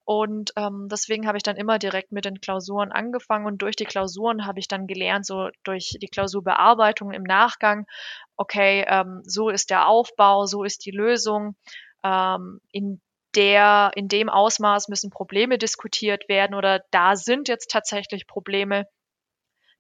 [0.05, 3.85] Und ähm, deswegen habe ich dann immer direkt mit den Klausuren angefangen und durch die
[3.85, 7.87] Klausuren habe ich dann gelernt, so durch die Klausurbearbeitung im Nachgang,
[8.37, 11.55] okay, ähm, so ist der Aufbau, so ist die Lösung.
[12.03, 13.01] Ähm, in
[13.37, 18.87] der, in dem Ausmaß müssen Probleme diskutiert werden oder da sind jetzt tatsächlich Probleme.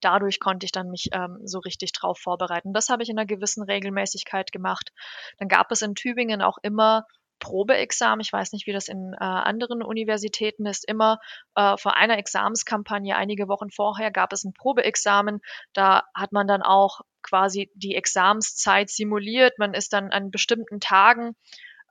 [0.03, 2.73] Dadurch konnte ich dann mich ähm, so richtig drauf vorbereiten.
[2.73, 4.93] Das habe ich in einer gewissen Regelmäßigkeit gemacht.
[5.38, 7.07] Dann gab es in Tübingen auch immer
[7.43, 8.21] Probeexamen.
[8.21, 10.88] Ich weiß nicht, wie das in äh, anderen Universitäten ist.
[10.88, 11.19] Immer
[11.57, 15.41] äh, vor einer Examenskampagne, einige Wochen vorher, gab es ein Probeexamen.
[15.73, 19.59] Da hat man dann auch quasi die Examenszeit simuliert.
[19.59, 21.35] Man ist dann an bestimmten Tagen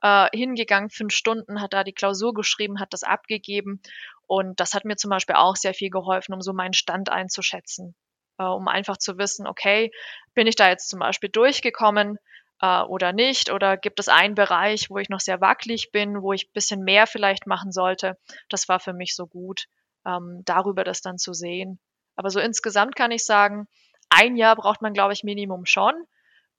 [0.02, 3.80] äh, hingegangen, fünf Stunden, hat da die Klausur geschrieben, hat das abgegeben.
[4.32, 7.94] Und das hat mir zum Beispiel auch sehr viel geholfen, um so meinen Stand einzuschätzen,
[8.38, 9.90] äh, um einfach zu wissen, okay,
[10.32, 12.16] bin ich da jetzt zum Beispiel durchgekommen
[12.62, 13.52] äh, oder nicht?
[13.52, 16.82] Oder gibt es einen Bereich, wo ich noch sehr wackelig bin, wo ich ein bisschen
[16.82, 18.16] mehr vielleicht machen sollte?
[18.48, 19.66] Das war für mich so gut,
[20.06, 21.78] ähm, darüber das dann zu sehen.
[22.16, 23.68] Aber so insgesamt kann ich sagen,
[24.08, 25.92] ein Jahr braucht man, glaube ich, Minimum schon.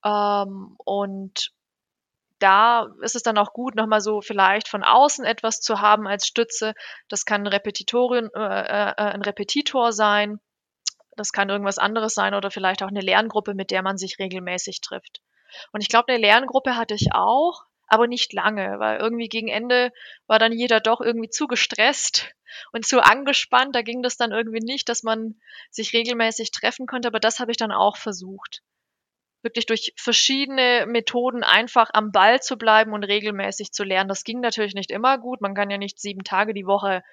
[0.06, 1.50] Ähm, und
[2.44, 6.28] da ist es dann auch gut, nochmal so vielleicht von außen etwas zu haben als
[6.28, 6.74] Stütze.
[7.08, 10.40] Das kann ein, Repetitorin, äh, äh, ein Repetitor sein,
[11.16, 14.82] das kann irgendwas anderes sein oder vielleicht auch eine Lerngruppe, mit der man sich regelmäßig
[14.82, 15.22] trifft.
[15.72, 19.92] Und ich glaube, eine Lerngruppe hatte ich auch, aber nicht lange, weil irgendwie gegen Ende
[20.28, 22.34] war dann jeder doch irgendwie zu gestresst
[22.74, 23.76] und zu angespannt.
[23.76, 25.36] Da ging das dann irgendwie nicht, dass man
[25.70, 28.64] sich regelmäßig treffen konnte, aber das habe ich dann auch versucht
[29.44, 34.10] wirklich durch verschiedene Methoden einfach am Ball zu bleiben und regelmäßig zu lernen.
[34.10, 35.42] Das ging natürlich nicht immer gut.
[35.42, 37.04] Man kann ja nicht sieben Tage die Woche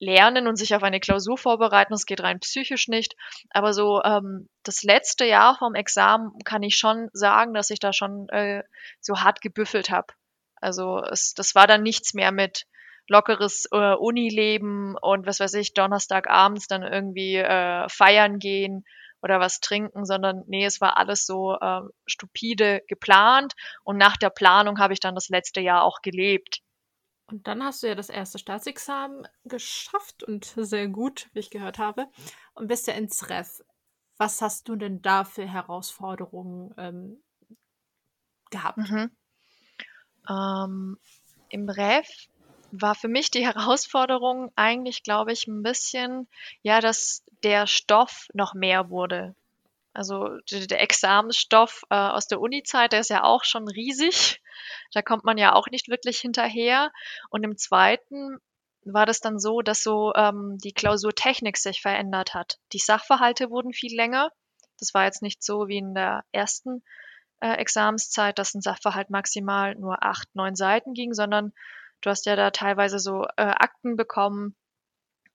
[0.00, 1.92] lernen und sich auf eine Klausur vorbereiten.
[1.92, 3.16] Das geht rein psychisch nicht.
[3.50, 7.92] Aber so ähm, das letzte Jahr vom Examen kann ich schon sagen, dass ich da
[7.92, 8.62] schon äh,
[9.00, 10.14] so hart gebüffelt habe.
[10.60, 12.66] Also es, das war dann nichts mehr mit
[13.08, 18.84] lockeres äh, Unileben und was weiß ich, Donnerstagabends dann irgendwie äh, feiern gehen
[19.22, 23.54] oder was trinken, sondern nee, es war alles so äh, stupide geplant
[23.84, 26.60] und nach der Planung habe ich dann das letzte Jahr auch gelebt.
[27.26, 31.78] Und dann hast du ja das erste Staatsexamen geschafft und sehr gut, wie ich gehört
[31.78, 32.06] habe,
[32.54, 33.60] und bist ja ins Ref.
[34.16, 37.22] Was hast du denn da für Herausforderungen ähm,
[38.50, 38.78] gehabt?
[38.78, 39.10] Mhm.
[40.28, 40.98] Ähm,
[41.50, 42.08] Im Ref
[42.70, 46.28] war für mich die Herausforderung eigentlich, glaube ich, ein bisschen,
[46.62, 49.34] ja, dass der Stoff noch mehr wurde.
[49.94, 54.40] Also der Examensstoff äh, aus der Uni-Zeit, der ist ja auch schon riesig.
[54.92, 56.92] Da kommt man ja auch nicht wirklich hinterher.
[57.30, 58.38] Und im zweiten
[58.84, 62.58] war das dann so, dass so ähm, die Klausurtechnik sich verändert hat.
[62.72, 64.30] Die Sachverhalte wurden viel länger.
[64.78, 66.84] Das war jetzt nicht so wie in der ersten
[67.40, 71.52] äh, Examenszeit, dass ein Sachverhalt maximal nur acht, neun Seiten ging, sondern
[72.00, 74.56] Du hast ja da teilweise so äh, Akten bekommen,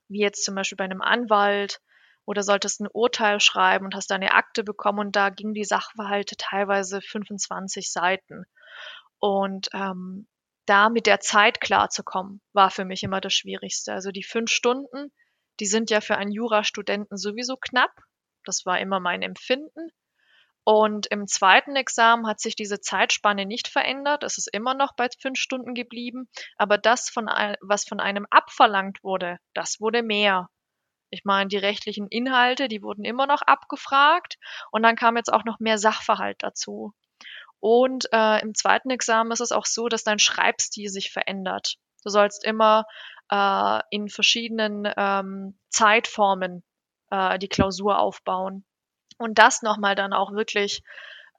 [0.08, 1.82] wie jetzt zum Beispiel bei einem Anwalt
[2.26, 5.66] oder solltest ein Urteil schreiben und hast da eine Akte bekommen und da ging die
[5.66, 8.46] Sachverhalte teilweise 25 Seiten.
[9.20, 10.28] Und ähm,
[10.66, 13.94] da mit der Zeit klarzukommen, war für mich immer das Schwierigste.
[13.94, 15.12] Also die fünf Stunden,
[15.60, 17.92] die sind ja für einen Jurastudenten sowieso knapp.
[18.46, 19.90] Das war immer mein Empfinden.
[20.66, 24.24] Und im zweiten Examen hat sich diese Zeitspanne nicht verändert.
[24.24, 26.30] Es ist immer noch bei fünf Stunden geblieben.
[26.58, 27.26] Aber das, von,
[27.62, 30.50] was von einem abverlangt wurde, das wurde mehr.
[31.10, 34.38] Ich meine, die rechtlichen Inhalte, die wurden immer noch abgefragt.
[34.72, 36.94] Und dann kam jetzt auch noch mehr Sachverhalt dazu.
[37.60, 41.76] Und äh, im zweiten Examen ist es auch so, dass dein Schreibstil sich verändert.
[42.04, 42.86] Du sollst immer
[43.30, 46.64] äh, in verschiedenen ähm, Zeitformen
[47.10, 48.66] äh, die Klausur aufbauen.
[49.18, 50.82] Und das nochmal dann auch wirklich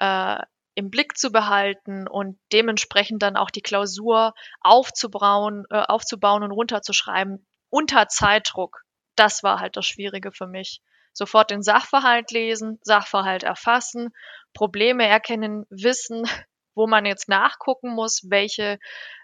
[0.00, 0.38] äh,
[0.74, 7.46] im Blick zu behalten und dementsprechend dann auch die Klausur aufzubauen, äh, aufzubauen und runterzuschreiben
[7.70, 8.82] unter Zeitdruck.
[9.16, 10.80] Das war halt das Schwierige für mich.
[11.12, 14.10] Sofort den Sachverhalt lesen, Sachverhalt erfassen,
[14.52, 16.24] Probleme erkennen, wissen,
[16.74, 18.78] wo man jetzt nachgucken muss, welche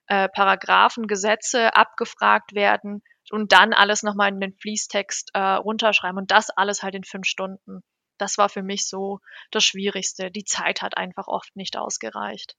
[0.06, 3.02] äh, Paragraphen, Gesetze abgefragt werden.
[3.32, 7.26] und dann alles nochmal in den Fließtext äh, runterschreiben und das alles halt in fünf
[7.26, 7.82] Stunden.
[8.20, 10.30] Das war für mich so das Schwierigste.
[10.30, 12.56] Die Zeit hat einfach oft nicht ausgereicht.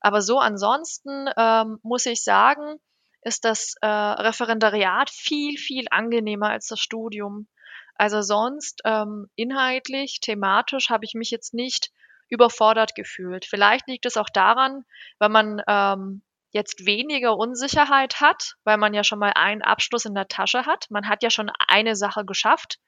[0.00, 2.80] Aber so ansonsten ähm, muss ich sagen,
[3.22, 7.48] ist das äh, Referendariat viel, viel angenehmer als das Studium.
[7.94, 11.90] Also sonst ähm, inhaltlich, thematisch habe ich mich jetzt nicht
[12.30, 13.44] überfordert gefühlt.
[13.44, 14.84] Vielleicht liegt es auch daran,
[15.18, 20.14] weil man ähm, jetzt weniger Unsicherheit hat, weil man ja schon mal einen Abschluss in
[20.14, 20.86] der Tasche hat.
[20.90, 22.78] Man hat ja schon eine Sache geschafft.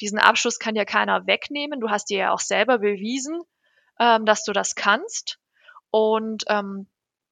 [0.00, 1.80] Diesen Abschluss kann ja keiner wegnehmen.
[1.80, 3.40] Du hast dir ja auch selber bewiesen,
[4.00, 5.38] ähm, dass du das kannst.
[5.90, 6.88] Und ähm,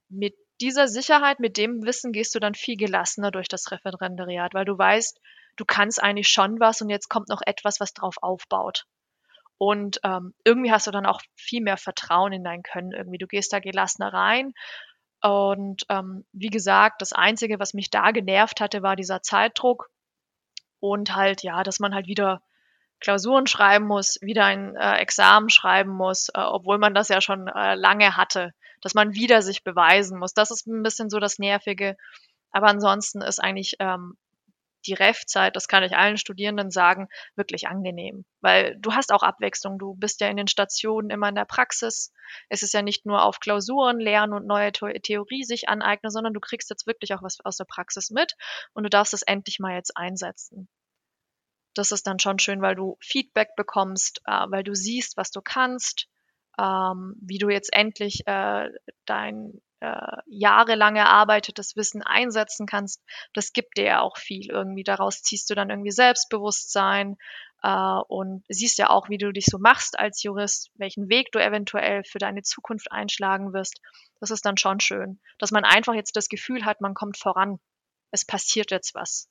[0.09, 4.65] mit dieser Sicherheit, mit dem Wissen gehst du dann viel gelassener durch das Referendariat, weil
[4.65, 5.19] du weißt,
[5.57, 8.85] du kannst eigentlich schon was und jetzt kommt noch etwas, was drauf aufbaut.
[9.59, 13.19] Und ähm, irgendwie hast du dann auch viel mehr Vertrauen in dein Können irgendwie.
[13.19, 14.55] Du gehst da gelassener rein.
[15.23, 19.91] Und ähm, wie gesagt, das Einzige, was mich da genervt hatte, war dieser Zeitdruck
[20.81, 22.43] und halt, ja, dass man halt wieder
[23.01, 27.49] Klausuren schreiben muss, wieder ein äh, Examen schreiben muss, äh, obwohl man das ja schon
[27.49, 30.35] äh, lange hatte, dass man wieder sich beweisen muss.
[30.35, 31.97] Das ist ein bisschen so das Nervige.
[32.53, 34.17] Aber ansonsten ist eigentlich ähm,
[34.87, 38.25] die Ref-Zeit, das kann ich allen Studierenden sagen, wirklich angenehm.
[38.41, 39.79] Weil du hast auch Abwechslung.
[39.79, 42.13] Du bist ja in den Stationen immer in der Praxis.
[42.49, 46.41] Es ist ja nicht nur auf Klausuren lernen und neue Theorie sich aneignen, sondern du
[46.41, 48.35] kriegst jetzt wirklich auch was aus der Praxis mit
[48.73, 50.69] und du darfst es endlich mal jetzt einsetzen.
[51.75, 55.41] Das ist dann schon schön, weil du Feedback bekommst, äh, weil du siehst, was du
[55.41, 56.09] kannst,
[56.59, 58.69] ähm, wie du jetzt endlich äh,
[59.07, 63.03] dein äh, jahrelang erarbeitetes Wissen einsetzen kannst,
[63.33, 64.85] das gibt dir ja auch viel irgendwie.
[64.85, 67.17] Daraus ziehst du dann irgendwie Selbstbewusstsein
[67.63, 71.39] äh, und siehst ja auch, wie du dich so machst als Jurist, welchen Weg du
[71.39, 73.81] eventuell für deine Zukunft einschlagen wirst.
[74.21, 77.59] Das ist dann schon schön, dass man einfach jetzt das Gefühl hat, man kommt voran.
[78.11, 79.29] Es passiert jetzt was.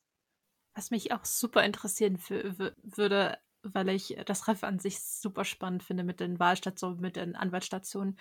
[0.79, 6.05] Was mich auch super interessieren würde, weil ich das Ref an sich super spannend finde
[6.05, 8.17] mit den Wahlstationen, mit den Anwaltsstationen.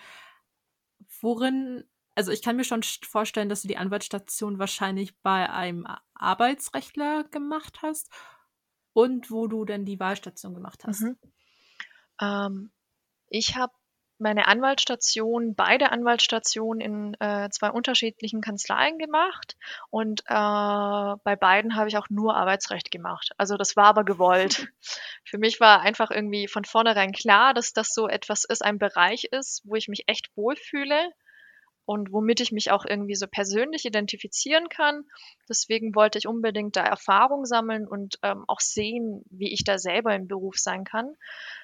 [1.21, 7.23] Worin also ich kann mir schon vorstellen, dass du die Anwaltsstation wahrscheinlich bei einem Arbeitsrechtler
[7.23, 8.11] gemacht hast
[8.91, 11.03] und wo du dann die Wahlstation gemacht hast.
[11.03, 11.17] Mhm.
[12.19, 12.71] Ähm,
[13.29, 13.71] ich habe
[14.19, 19.55] meine Anwaltsstation, beide Anwaltsstationen in äh, zwei unterschiedlichen Kanzleien gemacht
[19.89, 20.33] und äh,
[21.23, 23.31] bei beiden habe ich auch nur Arbeitsrecht gemacht.
[23.37, 24.67] Also das war aber gewollt.
[25.23, 29.25] Für mich war einfach irgendwie von vornherein klar, dass das so etwas ist, ein Bereich
[29.25, 31.11] ist, wo ich mich echt wohlfühle
[31.89, 35.05] und womit ich mich auch irgendwie so persönlich identifizieren kann.
[35.49, 40.13] Deswegen wollte ich unbedingt da Erfahrung sammeln und ähm, auch sehen, wie ich da selber
[40.13, 41.15] im Beruf sein kann.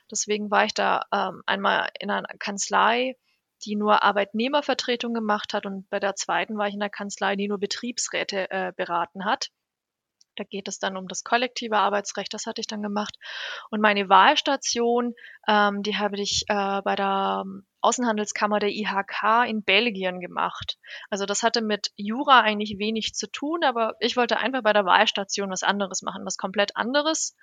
[0.09, 3.15] Deswegen war ich da ähm, einmal in einer Kanzlei,
[3.65, 7.47] die nur Arbeitnehmervertretung gemacht hat und bei der zweiten war ich in einer Kanzlei, die
[7.47, 9.51] nur Betriebsräte äh, beraten hat.
[10.35, 13.17] Da geht es dann um das kollektive Arbeitsrecht, das hatte ich dann gemacht.
[13.69, 15.13] Und meine Wahlstation,
[15.47, 17.43] ähm, die habe ich äh, bei der
[17.81, 20.77] Außenhandelskammer der IHK in Belgien gemacht.
[21.09, 24.85] Also das hatte mit Jura eigentlich wenig zu tun, aber ich wollte einfach bei der
[24.85, 27.35] Wahlstation was anderes machen, was komplett anderes.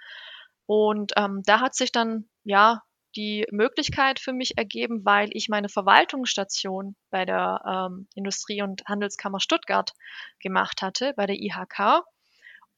[0.67, 2.83] Und ähm, da hat sich dann ja
[3.15, 9.41] die Möglichkeit für mich ergeben, weil ich meine Verwaltungsstation bei der ähm, Industrie- und Handelskammer
[9.41, 9.93] Stuttgart
[10.41, 12.03] gemacht hatte, bei der IHK.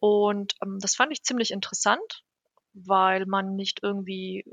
[0.01, 2.23] Und ähm, das fand ich ziemlich interessant,
[2.73, 4.45] weil man nicht irgendwie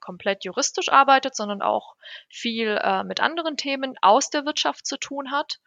[0.00, 1.94] komplett juristisch arbeitet, sondern auch
[2.28, 5.58] viel äh, mit anderen Themen aus der Wirtschaft zu tun hat.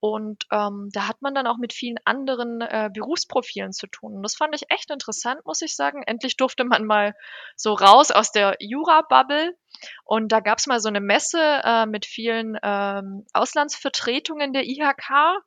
[0.00, 4.16] Und ähm, da hat man dann auch mit vielen anderen äh, Berufsprofilen zu tun.
[4.16, 6.02] Und das fand ich echt interessant, muss ich sagen.
[6.02, 7.14] Endlich durfte man mal
[7.56, 9.56] so raus aus der Jura-Bubble.
[10.04, 15.40] Und da gab es mal so eine Messe äh, mit vielen ähm, Auslandsvertretungen der IHK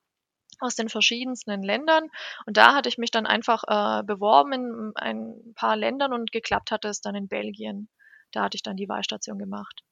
[0.59, 2.09] aus den verschiedensten Ländern.
[2.45, 6.71] Und da hatte ich mich dann einfach äh, beworben in ein paar Ländern und geklappt
[6.71, 7.89] hatte es dann in Belgien
[8.31, 9.83] da hatte ich dann die Wahlstation gemacht.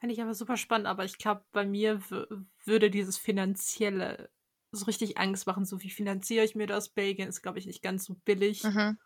[0.00, 2.02] Finde ich aber super spannend, aber ich glaube, bei mir
[2.64, 4.30] würde dieses Finanzielle
[4.72, 5.64] so richtig Angst machen.
[5.64, 6.88] So wie finanziere ich mir das?
[6.88, 8.64] Belgien ist, glaube ich, nicht ganz so billig.
[8.64, 8.98] Mhm.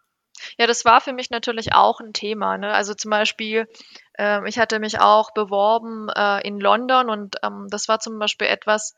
[0.58, 2.56] Ja, das war für mich natürlich auch ein Thema.
[2.56, 2.72] Ne?
[2.72, 3.66] Also zum Beispiel,
[4.14, 8.46] äh, ich hatte mich auch beworben äh, in London und ähm, das war zum Beispiel
[8.46, 8.94] etwas,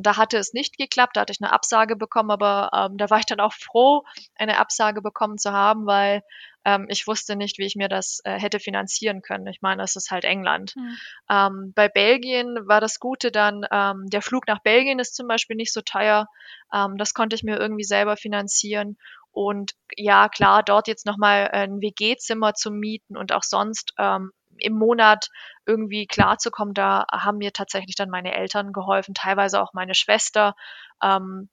[0.00, 3.18] da hatte es nicht geklappt, da hatte ich eine Absage bekommen, aber ähm, da war
[3.18, 4.04] ich dann auch froh,
[4.36, 6.22] eine Absage bekommen zu haben, weil
[6.64, 9.46] ähm, ich wusste nicht, wie ich mir das äh, hätte finanzieren können.
[9.48, 10.74] Ich meine, es ist halt England.
[10.76, 10.96] Mhm.
[11.28, 15.56] Ähm, bei Belgien war das Gute dann, ähm, der Flug nach Belgien ist zum Beispiel
[15.56, 16.26] nicht so teuer.
[16.72, 18.96] Ähm, das konnte ich mir irgendwie selber finanzieren.
[19.32, 24.30] Und ja, klar, dort jetzt nochmal ein WG-Zimmer zu mieten und auch sonst ähm,
[24.62, 25.28] im Monat
[25.66, 30.54] irgendwie klarzukommen, da haben mir tatsächlich dann meine Eltern geholfen, teilweise auch meine Schwester.
[31.02, 31.48] Ähm,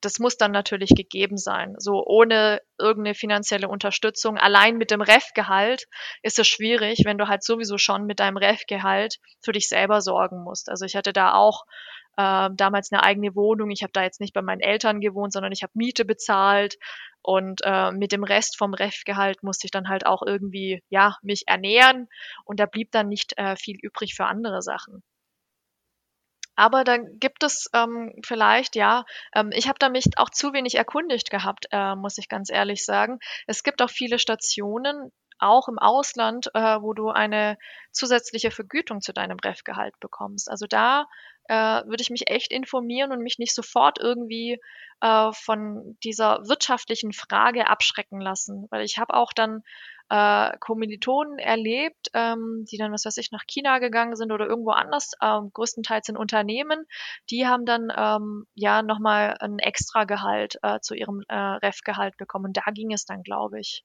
[0.00, 1.74] das muss dann natürlich gegeben sein.
[1.78, 4.36] So ohne irgendeine finanzielle Unterstützung.
[4.36, 5.86] Allein mit dem Ref-Gehalt
[6.22, 10.42] ist es schwierig, wenn du halt sowieso schon mit deinem Ref-Gehalt für dich selber sorgen
[10.42, 10.68] musst.
[10.68, 11.64] Also ich hatte da auch
[12.16, 13.70] äh, damals eine eigene Wohnung.
[13.70, 16.76] Ich habe da jetzt nicht bei meinen Eltern gewohnt, sondern ich habe Miete bezahlt
[17.22, 21.44] und äh, mit dem Rest vom Ref-Gehalt musste ich dann halt auch irgendwie ja mich
[21.46, 22.08] ernähren
[22.44, 25.02] und da blieb dann nicht äh, viel übrig für andere Sachen.
[26.56, 29.04] Aber dann gibt es ähm, vielleicht, ja,
[29.34, 32.84] ähm, ich habe da mich auch zu wenig erkundigt gehabt, äh, muss ich ganz ehrlich
[32.84, 33.18] sagen.
[33.46, 37.58] Es gibt auch viele Stationen, auch im Ausland, äh, wo du eine
[37.92, 40.50] zusätzliche Vergütung zu deinem Ref-Gehalt bekommst.
[40.50, 41.06] Also da
[41.48, 44.58] äh, würde ich mich echt informieren und mich nicht sofort irgendwie
[45.00, 48.66] äh, von dieser wirtschaftlichen Frage abschrecken lassen.
[48.70, 49.62] Weil ich habe auch dann
[50.08, 54.70] äh, Kommilitonen erlebt, ähm, die dann, was weiß ich, nach China gegangen sind oder irgendwo
[54.70, 56.86] anders, ähm, größtenteils in Unternehmen,
[57.30, 62.46] die haben dann ähm, ja nochmal ein extra Gehalt äh, zu ihrem äh, Ref-Gehalt bekommen.
[62.46, 63.84] Und da ging es dann, glaube ich.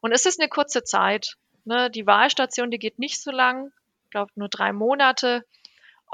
[0.00, 1.36] Und es ist eine kurze Zeit.
[1.64, 1.90] Ne?
[1.90, 3.70] Die Wahlstation, die geht nicht so lang,
[4.04, 5.44] ich glaube nur drei Monate.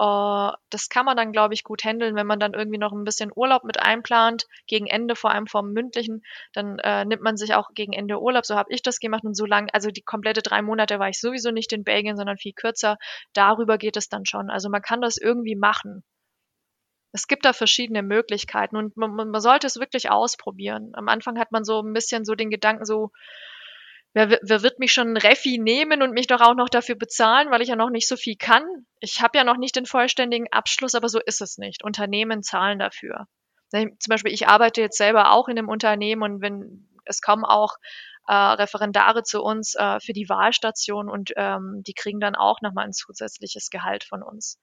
[0.00, 3.04] Uh, das kann man dann, glaube ich, gut handeln, wenn man dann irgendwie noch ein
[3.04, 6.22] bisschen Urlaub mit einplant, gegen Ende, vor allem vom mündlichen,
[6.54, 9.36] dann äh, nimmt man sich auch gegen Ende Urlaub, so habe ich das gemacht und
[9.36, 12.54] so lang, also die komplette drei Monate war ich sowieso nicht in Belgien, sondern viel
[12.54, 12.96] kürzer,
[13.34, 14.48] darüber geht es dann schon.
[14.48, 16.02] Also man kann das irgendwie machen.
[17.12, 20.92] Es gibt da verschiedene Möglichkeiten und man, man sollte es wirklich ausprobieren.
[20.94, 23.10] Am Anfang hat man so ein bisschen so den Gedanken so,
[24.12, 27.62] wer, wer wird mich schon Refi nehmen und mich doch auch noch dafür bezahlen, weil
[27.62, 28.64] ich ja noch nicht so viel kann?
[29.00, 31.84] Ich habe ja noch nicht den vollständigen Abschluss, aber so ist es nicht.
[31.84, 33.26] Unternehmen zahlen dafür.
[33.70, 37.76] Zum Beispiel, ich arbeite jetzt selber auch in einem Unternehmen und wenn es kommen auch
[38.26, 42.86] äh, Referendare zu uns äh, für die Wahlstation und ähm, die kriegen dann auch nochmal
[42.86, 44.58] ein zusätzliches Gehalt von uns.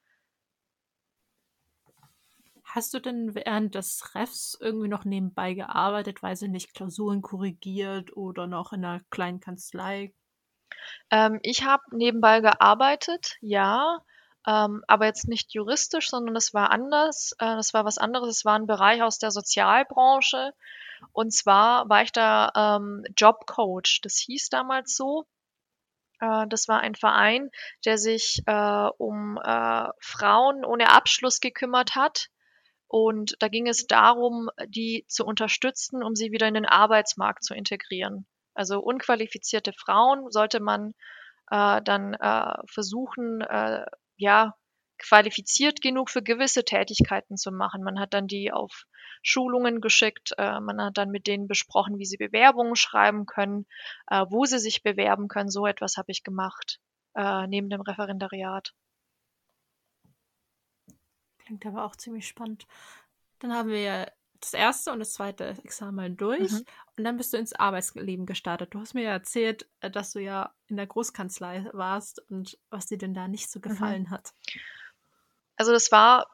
[2.78, 8.16] Hast du denn während des Refs irgendwie noch nebenbei gearbeitet, weil sie nicht Klausuren korrigiert
[8.16, 10.14] oder noch in einer kleinen Kanzlei?
[11.10, 13.98] Ähm, ich habe nebenbei gearbeitet, ja,
[14.46, 17.32] ähm, aber jetzt nicht juristisch, sondern es war anders.
[17.40, 18.30] Äh, das war was anderes.
[18.30, 20.54] Es war ein Bereich aus der Sozialbranche.
[21.14, 24.02] Und zwar war ich da ähm, Jobcoach.
[24.04, 25.26] Das hieß damals so.
[26.20, 27.50] Äh, das war ein Verein,
[27.86, 32.30] der sich äh, um äh, Frauen ohne Abschluss gekümmert hat
[32.88, 37.54] und da ging es darum, die zu unterstützen, um sie wieder in den Arbeitsmarkt zu
[37.54, 38.26] integrieren.
[38.54, 40.94] Also unqualifizierte Frauen sollte man
[41.52, 43.86] äh, dann äh, versuchen, äh,
[44.18, 44.56] ja,
[44.98, 47.84] qualifiziert genug für gewisse Tätigkeiten zu machen.
[47.84, 48.86] Man hat dann die auf
[49.22, 53.68] Schulungen geschickt, äh, man hat dann mit denen besprochen, wie sie Bewerbungen schreiben können,
[54.08, 55.50] äh, wo sie sich bewerben können.
[55.50, 56.80] So etwas habe ich gemacht
[57.16, 58.74] äh, neben dem Referendariat.
[61.48, 62.68] Klingt aber auch ziemlich spannend.
[63.40, 64.08] Dann haben wir ja
[64.42, 66.66] das erste und das zweite Examen durch mhm.
[66.98, 68.74] und dann bist du ins Arbeitsleben gestartet.
[68.74, 72.88] Du hast mir ja erzählt, äh, dass du ja in der Großkanzlei warst und was
[72.88, 73.62] dir denn da nicht so mhm.
[73.62, 74.10] gefallen mhm.
[74.10, 74.34] hat.
[75.56, 76.28] Also das war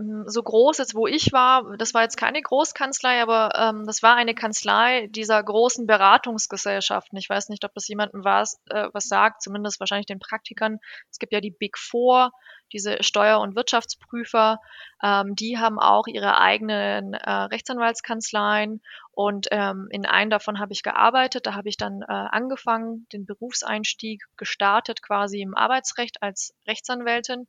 [0.00, 4.02] hm, so groß jetzt, wo ich war, das war jetzt keine Großkanzlei, aber ähm, das
[4.02, 7.16] war eine Kanzlei dieser großen Beratungsgesellschaften.
[7.18, 10.80] Ich weiß nicht, ob das jemandem was, äh, was sagt, zumindest wahrscheinlich den Praktikern.
[11.08, 12.32] Es gibt ja die Big Four,
[12.74, 14.60] diese Steuer- und Wirtschaftsprüfer.
[15.02, 20.82] Ähm, die haben auch ihre eigenen äh, Rechtsanwaltskanzleien und ähm, in einen davon habe ich
[20.82, 21.46] gearbeitet.
[21.46, 27.46] Da habe ich dann äh, angefangen, den Berufseinstieg gestartet, quasi im Arbeitsrecht als Rechtsanwältin.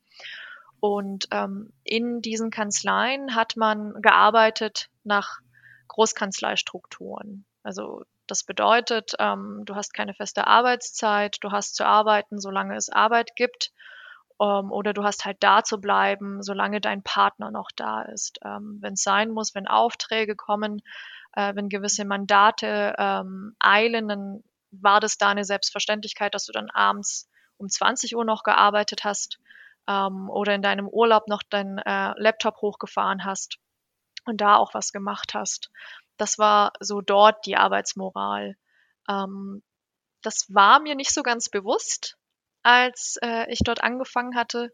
[0.79, 5.39] Und ähm, in diesen Kanzleien hat man gearbeitet nach
[5.87, 7.45] Großkanzleistrukturen.
[7.63, 12.89] Also das bedeutet, ähm, du hast keine feste Arbeitszeit, du hast zu arbeiten, solange es
[12.89, 13.71] Arbeit gibt,
[14.41, 18.39] ähm, oder du hast halt da zu bleiben, solange dein Partner noch da ist.
[18.43, 20.81] Ähm, wenn es sein muss, wenn Aufträge kommen,
[21.33, 26.69] äh, wenn gewisse Mandate ähm, eilen, dann war das da eine Selbstverständlichkeit, dass du dann
[26.69, 29.39] abends um 20 Uhr noch gearbeitet hast
[29.87, 33.57] ähm, oder in deinem Urlaub noch deinen äh, Laptop hochgefahren hast
[34.25, 35.71] und da auch was gemacht hast.
[36.17, 38.55] Das war so dort die Arbeitsmoral.
[39.09, 39.63] Ähm,
[40.21, 42.17] das war mir nicht so ganz bewusst,
[42.65, 44.73] als äh, ich dort angefangen hatte.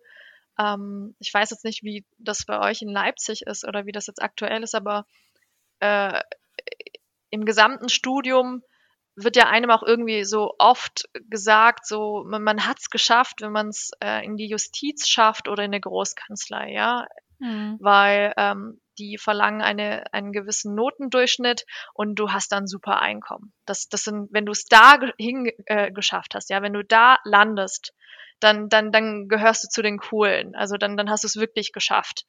[0.57, 4.07] Ähm, ich weiß jetzt nicht, wie das bei euch in Leipzig ist oder wie das
[4.07, 5.05] jetzt aktuell ist, aber
[5.79, 6.21] äh,
[7.29, 8.63] im gesamten Studium
[9.15, 13.51] wird ja einem auch irgendwie so oft gesagt, so man, man hat es geschafft, wenn
[13.51, 17.07] man es äh, in die Justiz schafft oder in eine Großkanzlei, ja,
[17.39, 17.77] mhm.
[17.81, 23.51] weil ähm, die verlangen eine, einen gewissen Notendurchschnitt und du hast dann super Einkommen.
[23.65, 27.17] Das, das sind, wenn du es da hin äh, geschafft hast, ja, wenn du da
[27.23, 27.93] landest,
[28.39, 30.55] dann, dann, dann gehörst du zu den Coolen.
[30.55, 32.25] Also dann, dann hast du es wirklich geschafft.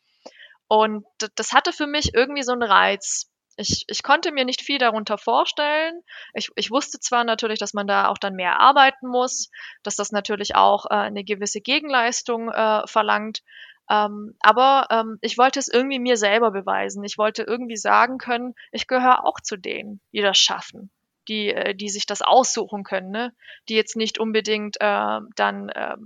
[0.69, 1.05] Und
[1.37, 3.31] das hatte für mich irgendwie so einen Reiz.
[3.57, 6.01] Ich, ich konnte mir nicht viel darunter vorstellen.
[6.33, 9.51] Ich, ich wusste zwar natürlich, dass man da auch dann mehr arbeiten muss,
[9.83, 13.43] dass das natürlich auch äh, eine gewisse Gegenleistung äh, verlangt.
[13.93, 17.05] Ähm, aber ähm, ich wollte es irgendwie mir selber beweisen.
[17.05, 20.91] Ich wollte irgendwie sagen können, ich gehöre auch zu denen, die das schaffen,
[21.29, 23.35] die, äh, die sich das aussuchen können, ne?
[23.69, 25.97] die jetzt nicht unbedingt äh, dann äh,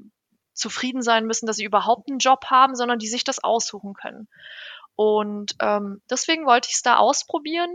[0.52, 4.26] zufrieden sein müssen, dass sie überhaupt einen Job haben, sondern die sich das aussuchen können.
[4.96, 7.70] Und ähm, deswegen wollte ich es da ausprobieren.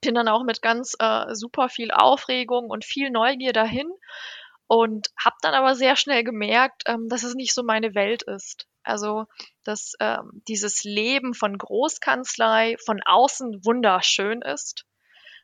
[0.00, 3.90] Bin dann auch mit ganz äh, super viel Aufregung und viel Neugier dahin
[4.68, 8.68] und habe dann aber sehr schnell gemerkt, ähm, dass es nicht so meine Welt ist.
[8.84, 9.26] Also,
[9.64, 14.86] dass ähm, dieses Leben von Großkanzlei von außen wunderschön ist.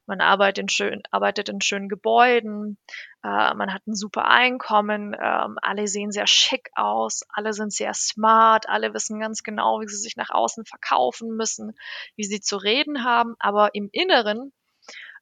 [0.06, 2.78] Man arbeitet in, schön, arbeitet in schönen Gebäuden,
[3.22, 7.94] äh, man hat ein super Einkommen, ähm, alle sehen sehr schick aus, alle sind sehr
[7.94, 11.76] smart, alle wissen ganz genau, wie sie sich nach außen verkaufen müssen,
[12.16, 14.52] wie sie zu reden haben, aber im Inneren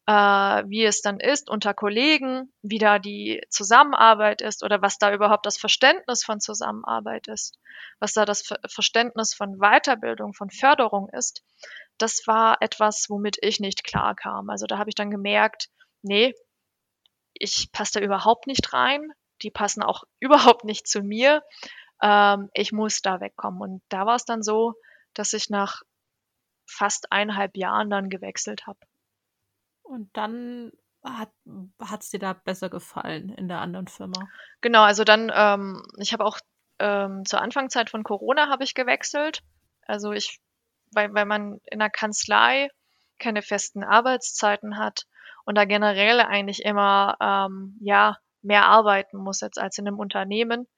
[0.08, 5.12] äh, wie es dann ist unter Kollegen, wie da die Zusammenarbeit ist oder was da
[5.12, 7.58] überhaupt das Verständnis von Zusammenarbeit ist,
[7.98, 11.44] was da das Verständnis von Weiterbildung, von Förderung ist,
[11.98, 14.48] das war etwas, womit ich nicht klar kam.
[14.48, 15.68] Also da habe ich dann gemerkt,
[16.00, 16.32] nee,
[17.34, 19.12] ich passe da überhaupt nicht rein.
[19.42, 21.42] Die passen auch überhaupt nicht zu mir.
[22.00, 23.60] Ähm, ich muss da wegkommen.
[23.60, 24.72] Und da war es dann so,
[25.12, 25.82] dass ich nach
[26.66, 28.78] fast eineinhalb Jahren dann gewechselt habe.
[29.88, 30.72] Und dann
[31.04, 31.30] hat
[32.00, 34.28] es dir da besser gefallen in der anderen Firma?
[34.60, 36.38] Genau, also dann, ähm, ich habe auch
[36.78, 39.42] ähm, zur Anfangszeit von Corona habe ich gewechselt.
[39.86, 40.40] Also ich
[40.92, 42.68] weil, weil man in der Kanzlei
[43.18, 45.06] keine festen Arbeitszeiten hat
[45.44, 50.68] und da generell eigentlich immer ähm, ja mehr arbeiten muss jetzt als in einem Unternehmen,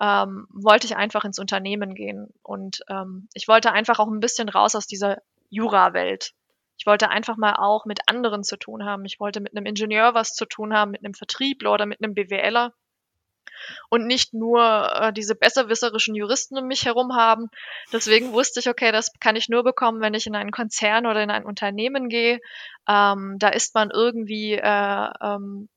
[0.00, 4.48] ähm, wollte ich einfach ins Unternehmen gehen und ähm, ich wollte einfach auch ein bisschen
[4.48, 6.34] raus aus dieser Jura-Welt.
[6.78, 9.04] Ich wollte einfach mal auch mit anderen zu tun haben.
[9.04, 12.14] Ich wollte mit einem Ingenieur was zu tun haben, mit einem Vertriebler oder mit einem
[12.14, 12.72] BWLer
[13.88, 17.48] und nicht nur äh, diese besserwisserischen Juristen um mich herum haben.
[17.92, 21.22] Deswegen wusste ich, okay, das kann ich nur bekommen, wenn ich in einen Konzern oder
[21.22, 22.40] in ein Unternehmen gehe.
[22.88, 25.68] Ähm, da ist man irgendwie äh, ähm,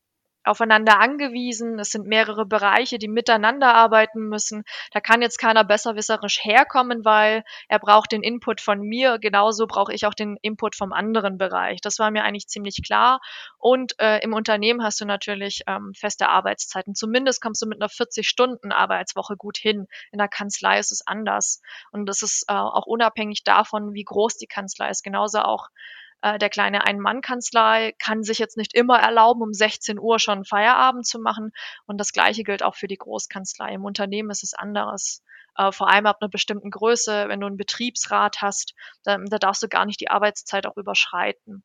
[0.44, 1.78] aufeinander angewiesen.
[1.78, 4.64] Es sind mehrere Bereiche, die miteinander arbeiten müssen.
[4.92, 9.18] Da kann jetzt keiner besserwisserisch herkommen, weil er braucht den Input von mir.
[9.18, 11.80] Genauso brauche ich auch den Input vom anderen Bereich.
[11.80, 13.20] Das war mir eigentlich ziemlich klar.
[13.58, 16.94] Und äh, im Unternehmen hast du natürlich ähm, feste Arbeitszeiten.
[16.94, 19.86] Zumindest kommst du mit einer 40-Stunden-Arbeitswoche gut hin.
[20.10, 21.60] In der Kanzlei ist es anders.
[21.90, 25.02] Und das ist äh, auch unabhängig davon, wie groß die Kanzlei ist.
[25.02, 25.68] Genauso auch
[26.22, 31.06] äh, der kleine Ein-Mann-Kanzlei kann sich jetzt nicht immer erlauben, um 16 Uhr schon Feierabend
[31.06, 31.52] zu machen.
[31.86, 33.74] Und das Gleiche gilt auch für die Großkanzlei.
[33.74, 35.22] Im Unternehmen ist es anderes.
[35.56, 39.62] Äh, vor allem ab einer bestimmten Größe, wenn du einen Betriebsrat hast, da, da darfst
[39.62, 41.64] du gar nicht die Arbeitszeit auch überschreiten.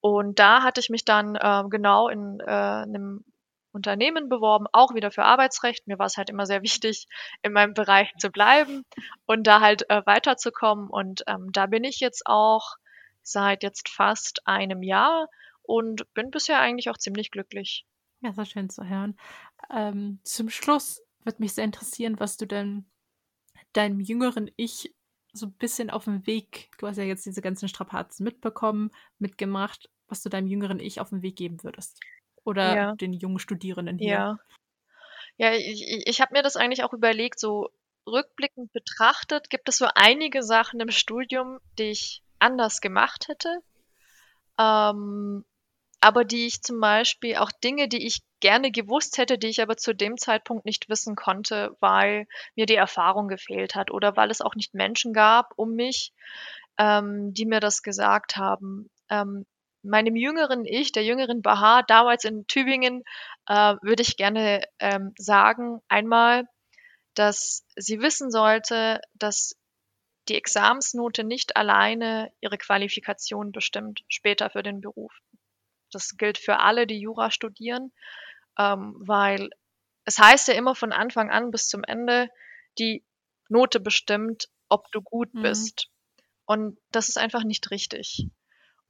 [0.00, 3.24] Und da hatte ich mich dann äh, genau in äh, einem
[3.72, 5.86] Unternehmen beworben, auch wieder für Arbeitsrecht.
[5.86, 7.06] Mir war es halt immer sehr wichtig,
[7.42, 8.84] in meinem Bereich zu bleiben
[9.26, 10.88] und da halt äh, weiterzukommen.
[10.88, 12.76] Und ähm, da bin ich jetzt auch
[13.26, 15.28] seit jetzt fast einem Jahr
[15.62, 17.86] und bin bisher eigentlich auch ziemlich glücklich.
[18.20, 19.18] Ja, sehr schön zu hören.
[19.70, 22.86] Ähm, zum Schluss würde mich sehr interessieren, was du denn
[23.72, 24.94] deinem jüngeren Ich
[25.32, 29.90] so ein bisschen auf dem Weg, du hast ja jetzt diese ganzen Strapazen mitbekommen, mitgemacht,
[30.08, 32.00] was du deinem jüngeren Ich auf den Weg geben würdest.
[32.44, 32.94] Oder ja.
[32.94, 34.08] den jungen Studierenden hier.
[34.08, 34.38] Ja.
[35.36, 37.68] Ja, ich, ich, ich habe mir das eigentlich auch überlegt, so
[38.06, 43.60] rückblickend betrachtet, gibt es so einige Sachen im Studium, die ich anders gemacht hätte.
[44.58, 45.44] Ähm,
[46.00, 49.76] aber die ich zum Beispiel auch Dinge, die ich gerne gewusst hätte, die ich aber
[49.76, 54.40] zu dem Zeitpunkt nicht wissen konnte, weil mir die Erfahrung gefehlt hat oder weil es
[54.40, 56.12] auch nicht Menschen gab um mich,
[56.78, 58.90] ähm, die mir das gesagt haben.
[59.08, 59.46] Ähm,
[59.82, 63.04] meinem jüngeren Ich, der jüngeren Bahar, damals in Tübingen,
[63.46, 66.46] äh, würde ich gerne ähm, sagen, einmal,
[67.14, 69.56] dass sie wissen sollte, dass
[70.28, 75.12] die Examensnote nicht alleine ihre Qualifikation bestimmt später für den Beruf.
[75.92, 77.92] Das gilt für alle, die Jura studieren,
[78.58, 79.50] ähm, weil
[80.04, 82.28] es heißt ja immer von Anfang an bis zum Ende,
[82.78, 83.04] die
[83.48, 85.42] Note bestimmt, ob du gut mhm.
[85.42, 85.88] bist.
[86.44, 88.28] Und das ist einfach nicht richtig.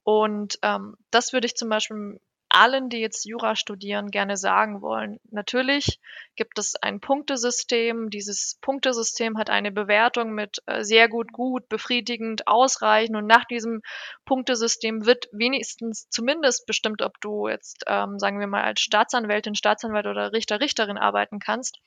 [0.03, 5.18] Und ähm, das würde ich zum Beispiel allen, die jetzt Jura studieren, gerne sagen wollen.
[5.30, 6.01] Natürlich
[6.36, 8.11] gibt es ein Punktesystem.
[8.11, 13.16] Dieses Punktesystem hat eine Bewertung mit äh, sehr gut, gut, befriedigend, ausreichend.
[13.16, 13.82] Und nach diesem
[14.24, 20.07] Punktesystem wird wenigstens zumindest bestimmt, ob du jetzt, ähm, sagen wir mal, als Staatsanwältin, Staatsanwalt
[20.07, 21.78] oder Richter, Richterin arbeiten kannst.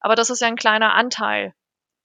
[0.00, 1.54] Aber das ist ja ein kleiner Anteil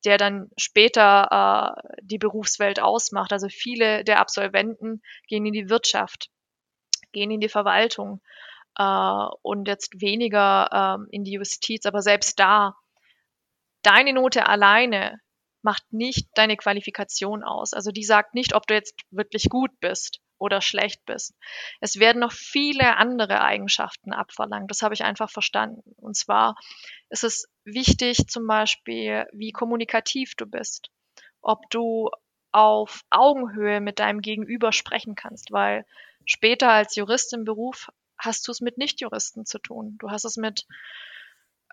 [0.05, 3.33] der dann später äh, die Berufswelt ausmacht.
[3.33, 6.29] Also viele der Absolventen gehen in die Wirtschaft,
[7.15, 8.21] gehen in die Verwaltung
[8.77, 11.85] äh, und jetzt weniger äh, in die Justiz.
[11.85, 12.75] Aber selbst da,
[13.81, 15.19] deine Note alleine
[15.63, 17.73] macht nicht deine Qualifikation aus.
[17.73, 21.33] Also die sagt nicht, ob du jetzt wirklich gut bist oder schlecht bist.
[21.79, 24.69] Es werden noch viele andere Eigenschaften abverlangt.
[24.69, 25.95] Das habe ich einfach verstanden.
[25.97, 26.55] Und zwar
[27.09, 30.89] ist es wichtig zum Beispiel, wie kommunikativ du bist,
[31.41, 32.11] ob du
[32.51, 35.85] auf Augenhöhe mit deinem Gegenüber sprechen kannst, weil
[36.25, 39.95] später als Jurist im Beruf hast du es mit Nichtjuristen zu tun.
[39.99, 40.65] Du hast es mit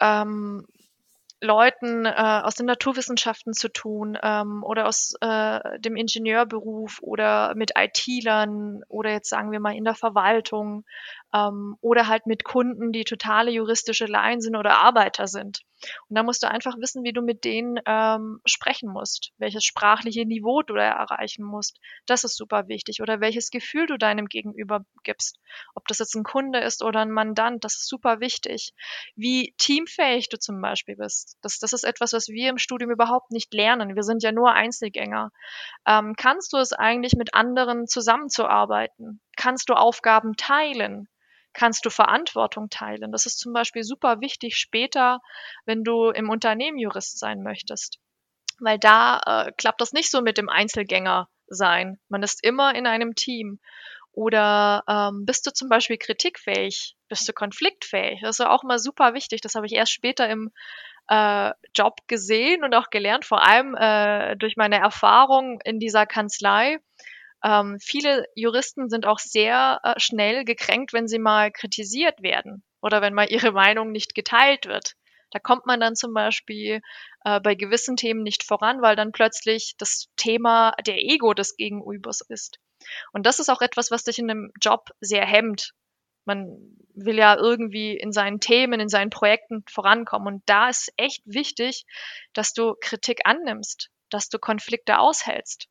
[0.00, 0.66] ähm,
[1.42, 7.72] Leuten äh, aus den Naturwissenschaften zu tun ähm, oder aus äh, dem Ingenieurberuf oder mit
[7.76, 10.84] IT-Lern oder jetzt sagen wir mal in der Verwaltung
[11.34, 15.62] ähm, oder halt mit Kunden, die totale juristische Laien sind oder Arbeiter sind.
[16.08, 20.24] Und da musst du einfach wissen, wie du mit denen ähm, sprechen musst, welches sprachliche
[20.24, 21.78] Niveau du da erreichen musst.
[22.06, 23.02] Das ist super wichtig.
[23.02, 25.38] Oder welches Gefühl du deinem Gegenüber gibst.
[25.74, 28.72] Ob das jetzt ein Kunde ist oder ein Mandant, das ist super wichtig.
[29.16, 31.36] Wie teamfähig du zum Beispiel bist.
[31.42, 33.96] Das, das ist etwas, was wir im Studium überhaupt nicht lernen.
[33.96, 35.30] Wir sind ja nur Einzelgänger.
[35.86, 39.20] Ähm, kannst du es eigentlich mit anderen zusammenzuarbeiten?
[39.36, 41.08] Kannst du Aufgaben teilen?
[41.52, 43.12] Kannst du Verantwortung teilen.
[43.12, 45.20] Das ist zum Beispiel super wichtig später,
[45.64, 47.98] wenn du im Unternehmen Jurist sein möchtest.
[48.60, 51.98] Weil da äh, klappt das nicht so mit dem Einzelgänger sein.
[52.08, 53.58] Man ist immer in einem Team.
[54.12, 56.96] Oder ähm, bist du zum Beispiel kritikfähig?
[57.08, 58.20] Bist du konfliktfähig?
[58.22, 59.40] Das ist auch mal super wichtig.
[59.40, 60.50] Das habe ich erst später im
[61.08, 66.78] äh, Job gesehen und auch gelernt, vor allem äh, durch meine Erfahrung in dieser Kanzlei.
[67.44, 73.02] Ähm, viele Juristen sind auch sehr äh, schnell gekränkt, wenn sie mal kritisiert werden oder
[73.02, 74.94] wenn mal ihre Meinung nicht geteilt wird.
[75.30, 76.82] Da kommt man dann zum Beispiel
[77.24, 82.20] äh, bei gewissen Themen nicht voran, weil dann plötzlich das Thema der Ego des Gegenübers
[82.20, 82.58] ist.
[83.12, 85.72] Und das ist auch etwas, was dich in einem Job sehr hemmt.
[86.24, 90.34] Man will ja irgendwie in seinen Themen, in seinen Projekten vorankommen.
[90.34, 91.86] Und da ist echt wichtig,
[92.34, 95.68] dass du Kritik annimmst, dass du Konflikte aushältst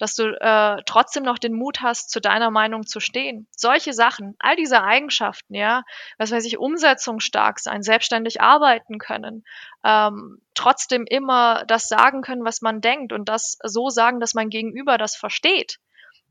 [0.00, 3.46] dass du äh, trotzdem noch den Mut hast, zu deiner Meinung zu stehen.
[3.54, 5.82] Solche Sachen, all diese Eigenschaften, ja,
[6.18, 9.44] was weiß ich, umsetzungsstark sein, selbstständig arbeiten können,
[9.84, 14.48] ähm, trotzdem immer das sagen können, was man denkt und das so sagen, dass mein
[14.48, 15.78] Gegenüber das versteht.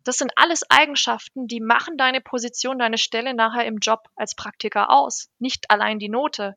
[0.03, 4.89] Das sind alles Eigenschaften, die machen deine Position, deine Stelle nachher im Job als Praktiker
[4.89, 6.55] aus, nicht allein die Note.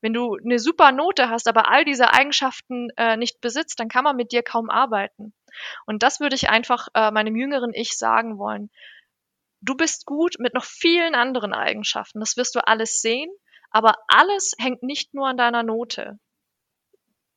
[0.00, 4.04] Wenn du eine super Note hast, aber all diese Eigenschaften äh, nicht besitzt, dann kann
[4.04, 5.34] man mit dir kaum arbeiten.
[5.86, 8.70] Und das würde ich einfach äh, meinem jüngeren Ich sagen wollen.
[9.60, 12.20] Du bist gut mit noch vielen anderen Eigenschaften.
[12.20, 13.30] Das wirst du alles sehen,
[13.70, 16.18] aber alles hängt nicht nur an deiner Note.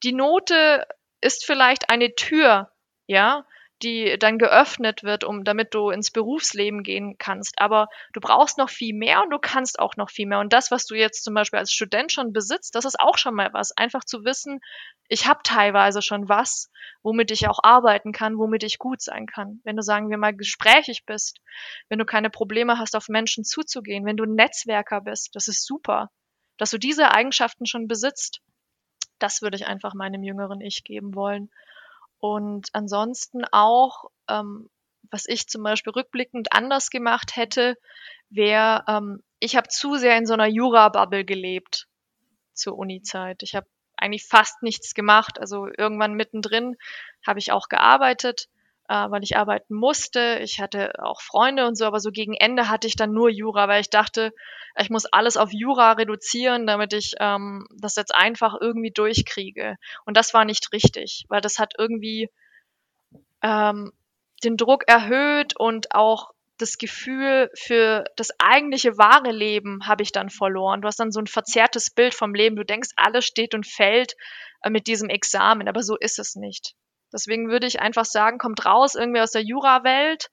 [0.03, 0.87] Die Note
[1.21, 2.71] ist vielleicht eine Tür,
[3.07, 3.45] ja,
[3.83, 7.59] die dann geöffnet wird, um damit du ins Berufsleben gehen kannst.
[7.59, 10.39] Aber du brauchst noch viel mehr und du kannst auch noch viel mehr.
[10.39, 13.35] Und das, was du jetzt zum Beispiel als Student schon besitzt, das ist auch schon
[13.35, 13.75] mal was.
[13.75, 14.59] Einfach zu wissen,
[15.09, 16.71] ich habe teilweise schon was,
[17.03, 19.59] womit ich auch arbeiten kann, womit ich gut sein kann.
[19.63, 21.39] Wenn du, sagen wir mal, gesprächig bist,
[21.89, 26.09] wenn du keine Probleme hast, auf Menschen zuzugehen, wenn du Netzwerker bist, das ist super,
[26.57, 28.41] dass du diese Eigenschaften schon besitzt.
[29.19, 31.49] Das würde ich einfach meinem jüngeren Ich geben wollen.
[32.23, 34.69] Und ansonsten auch, ähm,
[35.11, 37.75] was ich zum Beispiel rückblickend anders gemacht hätte,
[38.29, 41.89] wäre, ähm, ich habe zu sehr in so einer Jura-Bubble gelebt
[42.53, 43.43] zur Uni-Zeit.
[43.43, 43.67] Ich habe
[43.97, 45.37] eigentlich fast nichts gemacht.
[45.37, 46.77] Also irgendwann mittendrin
[47.27, 48.47] habe ich auch gearbeitet,
[48.89, 50.39] äh, weil ich arbeiten musste.
[50.41, 53.67] Ich hatte auch Freunde und so, aber so gegen Ende hatte ich dann nur Jura,
[53.67, 54.33] weil ich dachte,
[54.77, 59.77] ich muss alles auf Jura reduzieren, damit ich ähm, das jetzt einfach irgendwie durchkriege.
[60.05, 62.29] Und das war nicht richtig, weil das hat irgendwie
[63.41, 63.91] ähm,
[64.43, 70.29] den Druck erhöht und auch das Gefühl für das eigentliche wahre Leben habe ich dann
[70.29, 70.81] verloren.
[70.81, 72.55] Du hast dann so ein verzerrtes Bild vom Leben.
[72.55, 74.15] Du denkst, alles steht und fällt
[74.61, 76.75] äh, mit diesem Examen, aber so ist es nicht.
[77.13, 80.29] Deswegen würde ich einfach sagen, kommt raus irgendwie aus der Jura-Welt,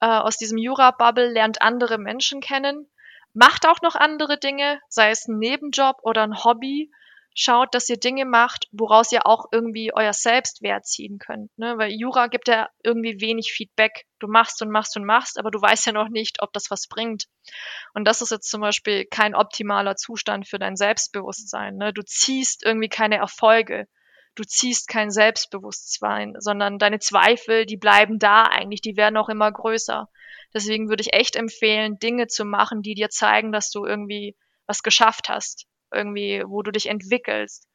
[0.00, 2.90] äh, aus diesem Jura-Bubble, lernt andere Menschen kennen,
[3.32, 6.90] macht auch noch andere Dinge, sei es ein Nebenjob oder ein Hobby.
[7.38, 11.50] Schaut, dass ihr Dinge macht, woraus ihr auch irgendwie euer Selbstwert ziehen könnt.
[11.58, 11.76] Ne?
[11.76, 14.06] Weil Jura gibt ja irgendwie wenig Feedback.
[14.20, 16.86] Du machst und machst und machst, aber du weißt ja noch nicht, ob das was
[16.88, 17.26] bringt.
[17.92, 21.76] Und das ist jetzt zum Beispiel kein optimaler Zustand für dein Selbstbewusstsein.
[21.76, 21.92] Ne?
[21.92, 23.86] Du ziehst irgendwie keine Erfolge
[24.36, 29.50] du ziehst kein Selbstbewusstsein, sondern deine Zweifel, die bleiben da eigentlich, die werden auch immer
[29.50, 30.08] größer.
[30.54, 34.82] Deswegen würde ich echt empfehlen, Dinge zu machen, die dir zeigen, dass du irgendwie was
[34.82, 37.66] geschafft hast, irgendwie, wo du dich entwickelst.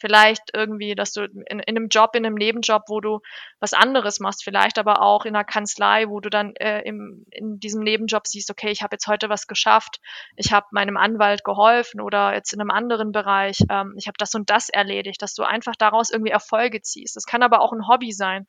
[0.00, 3.20] Vielleicht irgendwie, dass du in, in einem Job, in einem Nebenjob, wo du
[3.60, 7.58] was anderes machst, vielleicht aber auch in einer Kanzlei, wo du dann äh, im, in
[7.60, 10.00] diesem Nebenjob siehst, okay, ich habe jetzt heute was geschafft,
[10.36, 14.34] ich habe meinem Anwalt geholfen oder jetzt in einem anderen Bereich, ähm, ich habe das
[14.34, 17.16] und das erledigt, dass du einfach daraus irgendwie Erfolge ziehst.
[17.16, 18.46] Das kann aber auch ein Hobby sein.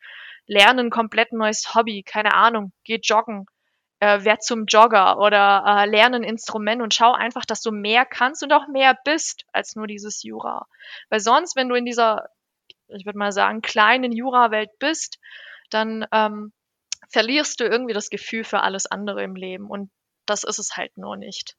[0.47, 3.47] Lernen komplett neues Hobby, keine Ahnung, geh joggen,
[3.99, 8.05] äh, werd zum Jogger oder äh, lerne ein Instrument und schau einfach, dass du mehr
[8.05, 10.67] kannst und auch mehr bist als nur dieses Jura.
[11.09, 12.29] Weil sonst, wenn du in dieser,
[12.87, 15.19] ich würde mal sagen, kleinen Jura-Welt bist,
[15.69, 16.53] dann ähm,
[17.09, 19.89] verlierst du irgendwie das Gefühl für alles andere im Leben und
[20.25, 21.55] das ist es halt nur nicht.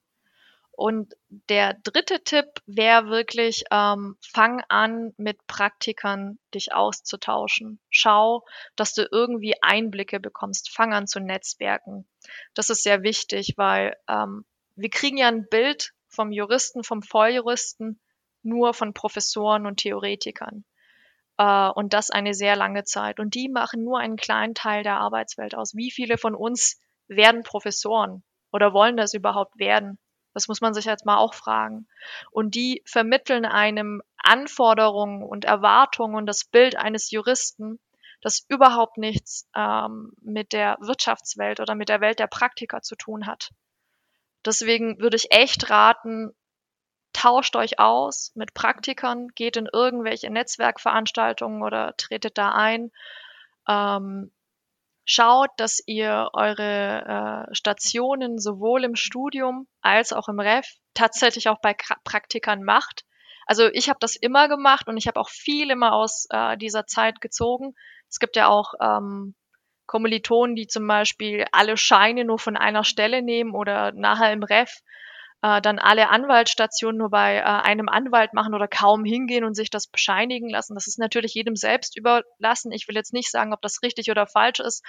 [0.79, 7.81] Und der dritte Tipp wäre wirklich, ähm, fang an, mit Praktikern dich auszutauschen.
[7.91, 10.70] Schau, dass du irgendwie Einblicke bekommst.
[10.70, 12.07] Fang an zu netzwerken.
[12.55, 14.45] Das ist sehr wichtig, weil ähm,
[14.76, 17.99] wir kriegen ja ein Bild vom Juristen, vom Volljuristen
[18.45, 20.64] nur von Professoren und Theoretikern.
[21.39, 23.18] Äh, und das eine sehr lange Zeit.
[23.18, 25.74] Und die machen nur einen kleinen Teil der Arbeitswelt aus.
[25.74, 28.22] Wie viele von uns werden Professoren
[28.53, 29.99] oder wollen das überhaupt werden?
[30.39, 31.89] Das muss man sich jetzt mal auch fragen.
[32.30, 37.80] Und die vermitteln einem Anforderungen und Erwartungen und das Bild eines Juristen,
[38.20, 43.26] das überhaupt nichts ähm, mit der Wirtschaftswelt oder mit der Welt der Praktiker zu tun
[43.26, 43.51] hat.
[44.45, 46.30] Deswegen würde ich echt raten,
[47.12, 52.93] tauscht euch aus mit Praktikern, geht in irgendwelche Netzwerkveranstaltungen oder tretet da ein.
[53.66, 54.30] Ähm,
[55.11, 61.62] Schaut, dass ihr eure äh, Stationen sowohl im Studium als auch im Ref tatsächlich auch
[61.62, 63.06] bei Praktikern macht.
[63.46, 66.86] Also ich habe das immer gemacht und ich habe auch viel immer aus äh, dieser
[66.86, 67.74] Zeit gezogen.
[68.11, 69.34] Es gibt ja auch ähm,
[69.86, 74.82] Kommilitonen, die zum Beispiel alle Scheine nur von einer Stelle nehmen oder nachher im Ref
[75.43, 79.70] äh, dann alle Anwaltsstationen nur bei äh, einem Anwalt machen oder kaum hingehen und sich
[79.70, 80.74] das bescheinigen lassen.
[80.74, 82.72] Das ist natürlich jedem selbst überlassen.
[82.72, 84.84] Ich will jetzt nicht sagen, ob das richtig oder falsch ist,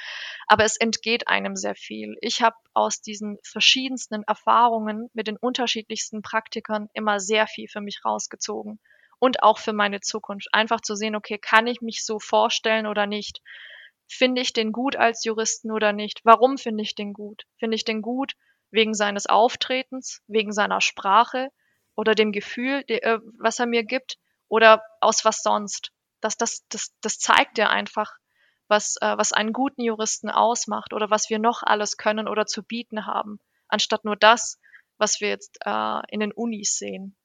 [0.48, 2.16] aber es entgeht einem sehr viel.
[2.22, 8.04] Ich habe aus diesen verschiedensten Erfahrungen mit den unterschiedlichsten Praktikern immer sehr viel für mich
[8.04, 8.80] rausgezogen
[9.20, 10.48] und auch für meine Zukunft.
[10.52, 13.42] Einfach zu sehen, okay, kann ich mich so vorstellen oder nicht?
[14.08, 16.22] Finde ich den gut als Juristen oder nicht?
[16.24, 17.44] Warum finde ich den gut?
[17.60, 18.34] Finde ich den gut,
[18.72, 21.50] wegen seines Auftretens, wegen seiner Sprache
[21.96, 24.18] oder dem Gefühl, äh, was er mir gibt
[24.48, 25.92] oder aus was sonst.
[26.22, 28.14] Das, das, das, das zeigt ja einfach,
[28.68, 32.64] was, äh, was einen guten Juristen ausmacht oder was wir noch alles können oder zu
[32.64, 34.60] bieten haben, anstatt nur das,
[34.98, 37.16] was wir jetzt äh, in den Unis sehen.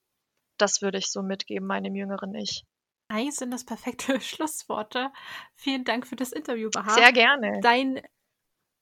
[0.57, 2.65] Das würde ich so mitgeben, meinem jüngeren Ich.
[3.09, 5.11] Eigentlich sind das perfekte Schlussworte.
[5.55, 6.95] Vielen Dank für das Interview, Bahar.
[6.95, 7.59] Sehr gerne.
[7.61, 8.01] Dein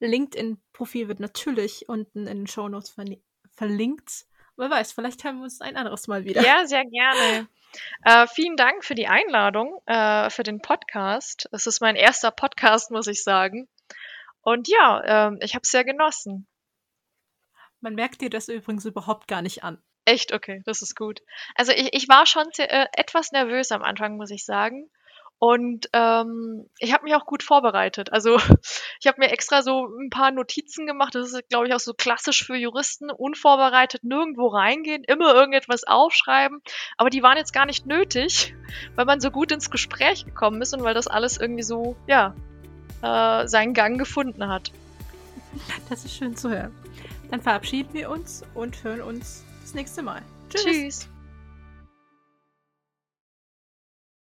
[0.09, 3.05] LinkedIn-Profil wird natürlich unten in den Shownotes ver
[3.55, 4.25] verlinkt.
[4.55, 6.41] Wer weiß, vielleicht hören wir uns ein anderes Mal wieder.
[6.41, 7.47] Ja, sehr gerne.
[8.03, 11.49] Äh, vielen Dank für die Einladung, äh, für den Podcast.
[11.51, 13.67] Es ist mein erster Podcast, muss ich sagen.
[14.41, 16.47] Und ja, äh, ich habe es sehr genossen.
[17.79, 19.81] Man merkt dir das übrigens überhaupt gar nicht an.
[20.05, 21.21] Echt, okay, das ist gut.
[21.55, 24.89] Also ich, ich war schon sehr, äh, etwas nervös am Anfang, muss ich sagen.
[25.43, 28.13] Und ähm, ich habe mich auch gut vorbereitet.
[28.13, 28.37] Also
[29.01, 31.15] ich habe mir extra so ein paar Notizen gemacht.
[31.15, 33.11] Das ist, glaube ich, auch so klassisch für Juristen.
[33.11, 36.61] Unvorbereitet nirgendwo reingehen, immer irgendetwas aufschreiben.
[36.95, 38.55] Aber die waren jetzt gar nicht nötig,
[38.95, 42.33] weil man so gut ins Gespräch gekommen ist und weil das alles irgendwie so, ja,
[43.01, 44.71] äh, seinen Gang gefunden hat.
[45.89, 46.73] Das ist schön zu hören.
[47.31, 50.21] Dann verabschieden wir uns und hören uns das nächste Mal.
[50.49, 50.63] Tschüss.
[50.63, 51.12] Tschüss.